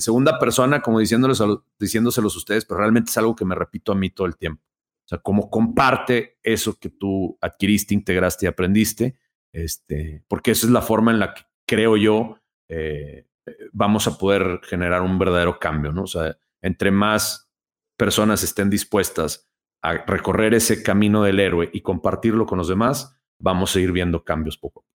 [0.00, 1.42] segunda persona, como diciéndoles,
[1.78, 4.62] diciéndoselos a ustedes, pero realmente es algo que me repito a mí todo el tiempo.
[5.04, 9.18] O sea, como comparte eso que tú adquiriste, integraste y aprendiste,
[9.52, 13.28] este, porque esa es la forma en la que creo yo eh,
[13.72, 16.02] vamos a poder generar un verdadero cambio, ¿no?
[16.02, 17.50] O sea, entre más
[17.98, 19.48] personas estén dispuestas
[19.82, 24.24] a recorrer ese camino del héroe y compartirlo con los demás, vamos a ir viendo
[24.24, 24.94] cambios poco a poco.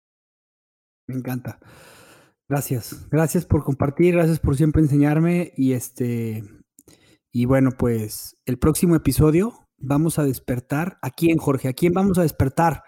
[1.07, 1.59] Me encanta.
[2.49, 6.45] Gracias, gracias por compartir, gracias por siempre enseñarme y este
[7.33, 12.19] y bueno, pues el próximo episodio vamos a despertar a quién, Jorge, a quién vamos
[12.19, 12.85] a despertar?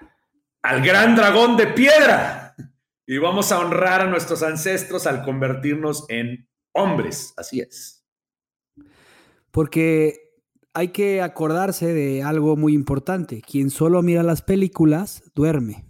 [0.62, 2.54] Al gran dragón de piedra.
[3.08, 8.04] Y vamos a honrar a nuestros ancestros al convertirnos en hombres, así es.
[9.50, 10.14] Porque
[10.74, 15.85] hay que acordarse de algo muy importante, quien solo mira las películas duerme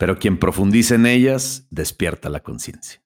[0.00, 3.02] pero quien profundiza en ellas despierta la conciencia.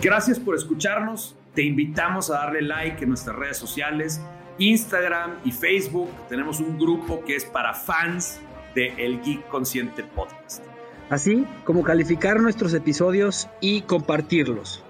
[0.00, 1.36] Gracias por escucharnos.
[1.54, 4.22] Te invitamos a darle like en nuestras redes sociales,
[4.56, 6.08] Instagram y Facebook.
[6.30, 8.40] Tenemos un grupo que es para fans
[8.74, 10.64] de El Geek Consciente Podcast.
[11.10, 14.82] Así como calificar nuestros episodios y compartirlos.